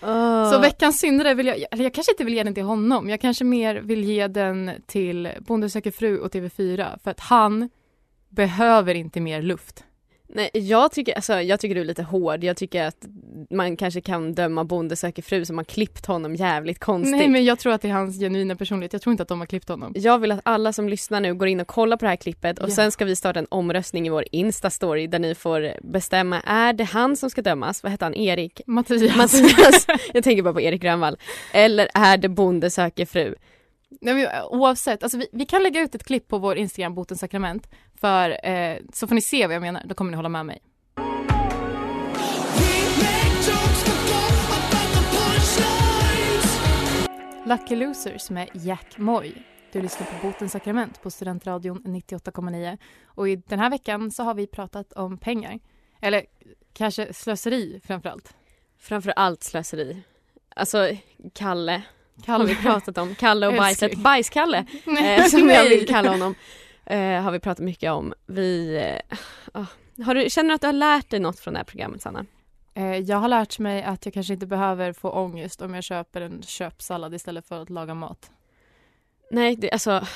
Så 0.50 0.58
veckans 0.60 0.98
syndare 0.98 1.34
vill 1.34 1.46
jag, 1.46 1.56
eller 1.70 1.84
jag 1.84 1.94
kanske 1.94 2.12
inte 2.12 2.24
vill 2.24 2.34
ge 2.34 2.42
den 2.42 2.54
till 2.54 2.62
honom. 2.62 3.08
Jag 3.08 3.20
kanske 3.20 3.44
mer 3.44 3.74
vill 3.74 4.04
ge 4.04 4.26
den 4.26 4.70
till 4.86 5.28
Bonde 5.40 5.70
söker 5.70 5.90
fru 5.90 6.18
och 6.18 6.32
TV4 6.32 6.98
för 7.04 7.10
att 7.10 7.20
han 7.20 7.70
behöver 8.28 8.94
inte 8.94 9.20
mer 9.20 9.42
luft. 9.42 9.84
Nej, 10.28 10.50
jag 10.52 10.92
tycker, 10.92 11.14
alltså, 11.14 11.40
jag 11.40 11.60
tycker 11.60 11.74
du 11.74 11.80
är 11.80 11.84
lite 11.84 12.02
hård. 12.02 12.44
Jag 12.44 12.56
tycker 12.56 12.84
att 12.84 13.06
man 13.50 13.76
kanske 13.76 14.00
kan 14.00 14.34
döma 14.34 14.64
Bonde 14.64 14.96
söker 14.96 15.22
fru 15.22 15.44
som 15.44 15.56
har 15.58 15.64
klippt 15.64 16.06
honom 16.06 16.34
jävligt 16.34 16.78
konstigt. 16.78 17.16
Nej 17.16 17.28
men 17.28 17.44
jag 17.44 17.58
tror 17.58 17.72
att 17.72 17.82
det 17.82 17.88
är 17.88 17.92
hans 17.92 18.18
genuina 18.18 18.56
personlighet. 18.56 18.92
Jag 18.92 19.02
tror 19.02 19.10
inte 19.10 19.22
att 19.22 19.28
de 19.28 19.38
har 19.40 19.46
klippt 19.46 19.68
honom. 19.68 19.92
Jag 19.96 20.18
vill 20.18 20.32
att 20.32 20.40
alla 20.42 20.72
som 20.72 20.88
lyssnar 20.88 21.20
nu 21.20 21.34
går 21.34 21.48
in 21.48 21.60
och 21.60 21.66
kollar 21.66 21.96
på 21.96 22.04
det 22.04 22.08
här 22.08 22.16
klippet 22.16 22.58
och 22.58 22.68
Ja. 22.68 22.74
sen 22.74 22.92
ska 22.92 23.04
vi 23.04 23.16
starta 23.16 23.38
en 23.38 23.46
omröstning 23.48 24.06
i 24.06 24.10
vår 24.10 24.24
Insta-story 24.32 25.06
där 25.08 25.18
ni 25.18 25.34
får 25.34 25.72
bestämma, 25.92 26.40
är 26.40 26.72
det 26.72 26.84
han 26.84 27.16
som 27.16 27.30
ska 27.30 27.42
dömas? 27.42 27.82
Vad 27.82 27.92
heter 27.92 28.06
han? 28.06 28.14
Erik? 28.14 28.60
Mattias. 28.66 29.16
Mattias? 29.16 29.86
Jag 30.14 30.24
tänker 30.24 30.42
bara 30.42 30.54
på 30.54 30.60
Erik 30.60 30.82
Grönvall. 30.82 31.16
Eller 31.52 31.88
är 31.94 32.16
det 32.16 32.28
Bonde 32.28 32.70
söker 32.70 33.06
fru? 33.06 33.34
Nej, 34.00 34.14
men, 34.14 34.24
eh, 34.24 34.46
oavsett, 34.46 35.02
alltså, 35.02 35.18
vi, 35.18 35.28
vi 35.32 35.46
kan 35.46 35.62
lägga 35.62 35.80
ut 35.80 35.94
ett 35.94 36.04
klipp 36.04 36.28
på 36.28 36.38
vår 36.38 36.56
Instagram, 36.56 36.94
Botens 36.94 37.20
sakrament. 37.20 37.70
För 37.94 38.46
eh, 38.48 38.78
så 38.92 39.06
får 39.06 39.14
ni 39.14 39.20
se 39.20 39.46
vad 39.46 39.54
jag 39.54 39.62
menar, 39.62 39.82
då 39.86 39.94
kommer 39.94 40.10
ni 40.10 40.16
hålla 40.16 40.28
med 40.28 40.46
mig. 40.46 40.62
Lucky 47.46 47.76
Losers 47.76 48.30
med 48.30 48.48
Jack 48.52 48.98
Moy. 48.98 49.32
du 49.72 49.82
lyssnar 49.82 50.06
på 50.06 50.26
Botens 50.26 50.52
sakrament 50.52 51.02
på 51.02 51.10
Studentradion 51.10 51.82
98,9. 51.84 52.78
Och 53.04 53.28
i 53.28 53.36
den 53.36 53.58
här 53.58 53.70
veckan 53.70 54.10
så 54.10 54.22
har 54.22 54.34
vi 54.34 54.46
pratat 54.46 54.92
om 54.92 55.18
pengar. 55.18 55.58
Eller 56.00 56.26
kanske 56.72 57.14
slöseri 57.14 57.80
framför 57.84 58.08
allt. 58.08 58.34
Framför 58.78 59.10
allt 59.16 59.42
slöseri. 59.42 60.02
Alltså 60.56 60.90
Kalle 61.34 61.82
Kalle. 62.24 62.44
har 62.44 62.48
vi 62.48 62.54
pratat 62.62 62.98
om. 62.98 63.14
Kalle 63.14 63.46
och 63.46 63.54
bajset. 63.54 63.94
Bajskalle 63.94 64.58
eh, 65.00 65.24
som 65.24 65.48
jag 65.48 65.68
vill 65.68 65.86
kalla 65.88 66.10
honom. 66.10 66.34
Eh, 66.86 67.22
har 67.22 67.30
vi 67.30 67.40
pratat 67.40 67.64
mycket 67.64 67.92
om. 67.92 68.14
Vi, 68.26 68.76
eh, 69.54 69.64
har 70.04 70.14
du, 70.14 70.30
känner 70.30 70.48
du 70.48 70.54
att 70.54 70.60
du 70.60 70.66
har 70.66 70.72
lärt 70.72 71.10
dig 71.10 71.20
något 71.20 71.40
från 71.40 71.54
det 71.54 71.58
här 71.60 71.64
programmet 71.64 72.02
Sanna? 72.02 72.26
Eh, 72.74 72.96
Jag 72.96 73.16
har 73.16 73.28
lärt 73.28 73.58
mig 73.58 73.82
att 73.82 74.04
jag 74.06 74.14
kanske 74.14 74.32
inte 74.32 74.46
behöver 74.46 74.92
få 74.92 75.10
ångest 75.10 75.62
om 75.62 75.74
jag 75.74 75.84
köper 75.84 76.20
en 76.20 76.42
köpsallad 76.42 77.14
istället 77.14 77.46
för 77.48 77.62
att 77.62 77.70
laga 77.70 77.94
mat. 77.94 78.30
Nej, 79.30 79.56
det, 79.56 79.70
alltså 79.70 80.06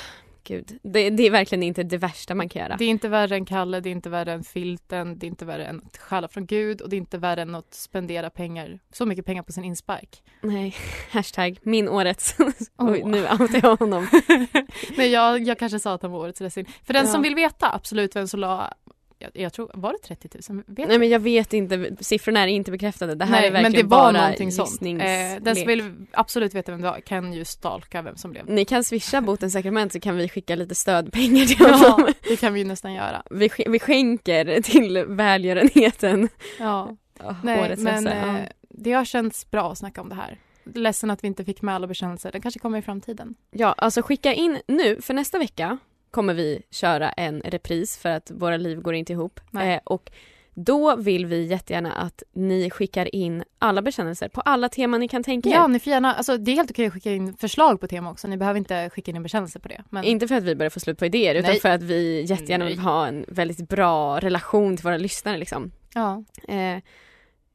gud. 0.43 0.79
Det, 0.83 1.09
det 1.09 1.23
är 1.27 1.31
verkligen 1.31 1.63
inte 1.63 1.83
det 1.83 1.97
värsta 1.97 2.35
man 2.35 2.49
kan 2.49 2.61
göra. 2.61 2.75
Det 2.77 2.85
är 2.85 2.89
inte 2.89 3.09
värre 3.09 3.35
än 3.35 3.45
Kalle, 3.45 3.79
det 3.79 3.89
är 3.89 3.91
inte 3.91 4.09
värre 4.09 4.31
än 4.33 4.43
filten, 4.43 5.19
det 5.19 5.25
är 5.25 5.27
inte 5.27 5.45
värre 5.45 5.65
än 5.65 5.81
att 5.85 5.97
stjäla 5.97 6.27
från 6.27 6.45
Gud 6.45 6.81
och 6.81 6.89
det 6.89 6.95
är 6.95 6.97
inte 6.97 7.17
värre 7.17 7.41
än 7.41 7.55
att 7.55 7.73
spendera 7.73 8.29
pengar, 8.29 8.79
så 8.93 9.05
mycket 9.05 9.25
pengar 9.25 9.43
på 9.43 9.51
sin 9.51 9.63
inspark. 9.63 10.23
Nej, 10.41 10.75
hashtag 11.11 11.57
min 11.63 11.89
årets. 11.89 12.35
Oj, 12.39 13.01
Åh. 13.03 13.09
nu 13.09 13.21
outar 13.23 13.59
jag 13.63 13.75
honom. 13.75 14.07
Nej, 14.97 15.09
jag, 15.11 15.41
jag 15.43 15.59
kanske 15.59 15.79
sa 15.79 15.93
att 15.93 16.01
han 16.01 16.11
var 16.11 16.19
årets 16.19 16.39
ledsin. 16.39 16.65
För 16.83 16.93
den 16.93 17.05
Ja. 17.05 17.11
som 17.11 17.21
vill 17.21 17.35
veta 17.35 17.73
absolut 17.73 18.15
vem 18.15 18.27
som 18.27 18.39
la, 18.39 18.73
jag, 19.21 19.31
jag 19.33 19.53
tror, 19.53 19.71
var 19.73 19.93
det 19.93 19.99
30 19.99 20.29
000? 20.53 20.63
Vet 20.67 20.87
Nej 20.87 20.99
men 20.99 21.09
jag 21.09 21.19
vet 21.19 21.53
inte, 21.53 21.95
siffrorna 21.99 22.39
är 22.39 22.47
inte 22.47 22.71
bekräftade. 22.71 23.15
Det 23.15 23.25
här 23.25 23.31
Nej, 23.31 23.47
är 23.47 23.51
verkligen 23.51 23.71
men 23.71 23.89
det 23.89 23.95
var 23.95 24.13
bara 24.13 24.35
gissningslek. 24.35 25.01
Eh, 25.01 25.43
den 25.43 25.55
som 25.55 25.67
vill 25.67 25.93
absolut 26.11 26.53
veta 26.53 26.71
vem 26.71 26.81
det 26.81 26.87
var 26.87 26.99
kan 26.99 27.33
ju 27.33 27.45
stalka 27.45 28.01
vem 28.01 28.15
som 28.17 28.31
blev. 28.31 28.49
Ni 28.49 28.65
kan 28.65 28.83
swisha 28.83 29.21
botens 29.27 29.53
sakrament 29.53 29.93
så 29.93 29.99
kan 29.99 30.15
vi 30.15 30.29
skicka 30.29 30.55
lite 30.55 30.75
stödpengar 30.75 31.45
till 31.45 31.57
Ja, 31.59 31.75
honom. 31.75 32.13
det 32.29 32.35
kan 32.39 32.53
vi 32.53 32.59
ju 32.59 32.65
nästan 32.65 32.93
göra. 32.93 33.23
Vi, 33.31 33.49
vi 33.67 33.79
skänker 33.79 34.61
till 34.61 35.05
välgörenheten. 35.07 36.29
Ja. 36.59 36.95
Oh, 37.19 37.35
Nej, 37.43 37.75
men 37.77 38.07
eh, 38.07 38.13
Ja. 38.27 38.35
det 38.69 38.91
har 38.91 39.05
känts 39.05 39.51
bra 39.51 39.71
att 39.71 39.77
snacka 39.77 40.01
om 40.01 40.09
det 40.09 40.15
här. 40.15 40.37
Ledsen 40.75 41.11
att 41.11 41.23
vi 41.23 41.27
inte 41.27 41.45
fick 41.45 41.61
med 41.61 41.75
alla 41.75 41.87
bekännelser. 41.87 42.31
Den 42.31 42.41
kanske 42.41 42.59
kommer 42.59 42.77
i 42.79 42.81
framtiden. 42.81 43.35
ja, 43.51 43.75
alltså 43.77 44.01
skicka 44.01 44.33
in 44.33 44.59
nu, 44.67 45.01
för 45.01 45.13
nästa 45.13 45.39
vecka 45.39 45.77
kommer 46.11 46.33
vi 46.33 46.61
köra 46.71 47.11
en 47.11 47.41
repris 47.41 47.97
för 47.97 48.09
att 48.09 48.31
våra 48.31 48.57
liv 48.57 48.81
går 48.81 48.93
inte 48.93 49.13
ihop. 49.13 49.39
Eh, 49.61 49.79
och 49.83 50.11
då 50.53 50.95
vill 50.95 51.25
vi 51.25 51.45
jättegärna 51.45 51.91
att 51.93 52.23
ni 52.33 52.69
skickar 52.69 53.15
in 53.15 53.43
alla 53.59 53.81
bekännelser 53.81 54.27
på 54.27 54.41
alla 54.41 54.69
teman 54.69 54.99
ni 54.99 55.07
kan 55.07 55.23
tänka 55.23 55.49
er. 55.49 55.53
Ja, 55.53 55.67
ni 55.67 55.79
får 55.79 55.91
gärna, 55.91 56.13
alltså 56.13 56.37
det 56.37 56.51
är 56.51 56.55
helt 56.55 56.71
okej 56.71 56.87
att 56.87 56.93
skicka 56.93 57.11
in 57.11 57.37
förslag 57.37 57.79
på 57.79 57.87
tema 57.87 58.11
också. 58.11 58.27
Ni 58.27 58.37
behöver 58.37 58.57
inte 58.57 58.89
skicka 58.89 59.11
in 59.11 59.17
en 59.17 59.23
bekännelse 59.23 59.59
på 59.59 59.67
det. 59.67 59.83
Men 59.89 60.03
Inte 60.03 60.27
för 60.27 60.35
att 60.35 60.43
vi 60.43 60.55
börjar 60.55 60.69
få 60.69 60.79
slut 60.79 60.99
på 60.99 61.05
idéer 61.05 61.35
utan 61.35 61.51
Nej. 61.51 61.59
för 61.59 61.69
att 61.69 61.83
vi 61.83 62.21
jättegärna 62.21 62.65
vill 62.65 62.79
ha 62.79 63.07
en 63.07 63.25
väldigt 63.27 63.69
bra 63.69 64.19
relation 64.19 64.77
till 64.77 64.83
våra 64.83 64.97
lyssnare 64.97 65.37
liksom. 65.37 65.71
ja, 65.93 66.23
Eh, 66.47 66.77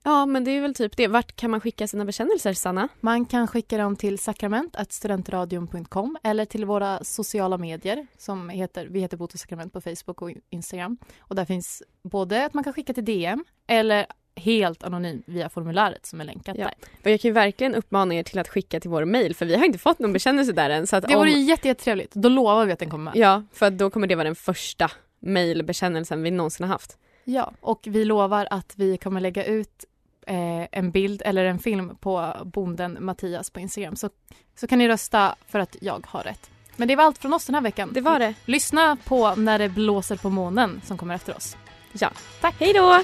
ja 0.06 0.26
men 0.26 0.44
det 0.44 0.50
är 0.50 0.60
väl 0.60 0.74
typ 0.74 0.96
det. 0.96 1.06
Vart 1.08 1.36
kan 1.36 1.50
man 1.50 1.60
skicka 1.60 1.86
sina 1.88 2.04
bekännelser 2.04 2.52
Sanna? 2.52 2.88
man 3.00 3.24
kan 3.26 3.46
skicka 3.48 3.78
dem 3.78 3.96
till 3.96 4.18
sakrament.studentradion.com 4.18 6.16
eller 6.22 6.44
till 6.44 6.64
våra 6.64 7.04
sociala 7.04 7.58
medier 7.58 8.06
som 8.18 8.48
heter, 8.48 8.86
vi 8.90 9.00
heter 9.00 9.16
Bot 9.16 9.34
och 9.34 9.40
sakrament 9.40 9.72
på 9.72 9.80
Facebook 9.80 10.22
och 10.22 10.30
Instagram. 10.50 10.98
Och 11.18 11.34
där 11.34 11.44
finns 11.44 11.82
både 12.02 12.44
att 12.46 12.54
man 12.54 12.64
kan 12.64 12.72
skicka 12.72 12.92
till 12.94 13.04
DM 13.04 13.44
eller 13.66 14.06
helt 14.36 14.82
anonymt 14.82 15.24
via 15.26 15.48
formuläret 15.48 16.06
som 16.06 16.20
är 16.20 16.24
länkat 16.24 16.56
Ja. 16.58 16.64
där. 16.64 16.74
Och 17.04 17.10
jag 17.10 17.20
kan 17.20 17.28
ju 17.28 17.32
verkligen 17.32 17.74
uppmana 17.74 18.14
er 18.14 18.22
till 18.22 18.38
att 18.38 18.48
skicka 18.48 18.80
till 18.80 18.90
vår 18.90 19.04
mail 19.04 19.34
för 19.34 19.46
vi 19.46 19.56
har 19.56 19.64
inte 19.64 19.78
fått 19.78 19.98
någon 19.98 20.12
bekännelse 20.12 20.52
där 20.52 20.70
än. 20.70 20.86
Så 20.86 20.96
att 20.96 21.08
Det 21.08 21.16
vore 21.16 21.34
om, 21.34 21.40
jättetrevligt. 21.40 22.14
Då 22.14 22.28
lovar 22.28 22.66
vi 22.66 22.72
att 22.72 22.78
den 22.78 22.90
kommer 22.90 23.04
med. 23.04 23.16
Ja, 23.16 23.42
för 23.52 23.70
då 23.70 23.90
kommer 23.90 24.06
det 24.06 24.14
vara 24.14 24.24
den 24.24 24.34
första 24.34 24.90
mailbekännelsen 25.20 26.22
vi 26.22 26.30
någonsin 26.30 26.64
har 26.66 26.72
haft. 26.72 26.98
Ja, 27.24 27.52
och 27.60 27.80
vi 27.86 28.04
lovar 28.04 28.48
att 28.50 28.72
vi 28.76 28.96
kommer 28.98 29.20
lägga 29.20 29.44
ut 29.44 29.84
eh, 30.26 30.66
en 30.72 30.90
bild 30.90 31.22
eller 31.24 31.44
en 31.44 31.58
film 31.58 31.96
på 31.96 32.32
bonden 32.44 32.96
Mattias 33.00 33.50
på 33.50 33.60
Instagram. 33.60 33.96
Så, 33.96 34.10
så 34.56 34.66
kan 34.66 34.78
ni 34.78 34.88
rösta 34.88 35.36
för 35.46 35.58
att 35.58 35.76
jag 35.80 36.06
har 36.06 36.22
rätt. 36.22 36.50
Men 36.76 36.88
det 36.88 36.96
var 36.96 37.04
allt 37.04 37.18
från 37.18 37.32
oss 37.32 37.46
den 37.46 37.54
här 37.54 37.62
veckan. 37.62 37.90
Det 37.92 38.00
var 38.00 38.18
det. 38.18 38.34
Lyssna 38.44 38.96
på 39.04 39.34
När 39.34 39.58
det 39.58 39.68
blåser 39.68 40.16
på 40.16 40.30
månen 40.30 40.80
som 40.84 40.98
kommer 40.98 41.14
efter 41.14 41.36
oss. 41.36 41.56
Ja. 41.92 42.10
Tack. 42.40 42.54
Hej 42.58 42.72
då! 42.72 43.02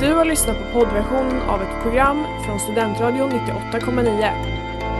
Du 0.00 0.12
har 0.12 0.24
lyssnat 0.24 0.56
på 0.58 0.72
poddversionen 0.72 1.40
av 1.40 1.62
ett 1.62 1.82
program 1.82 2.24
från 2.46 2.60
Studentradion 2.60 3.30
98,9. 3.30 4.65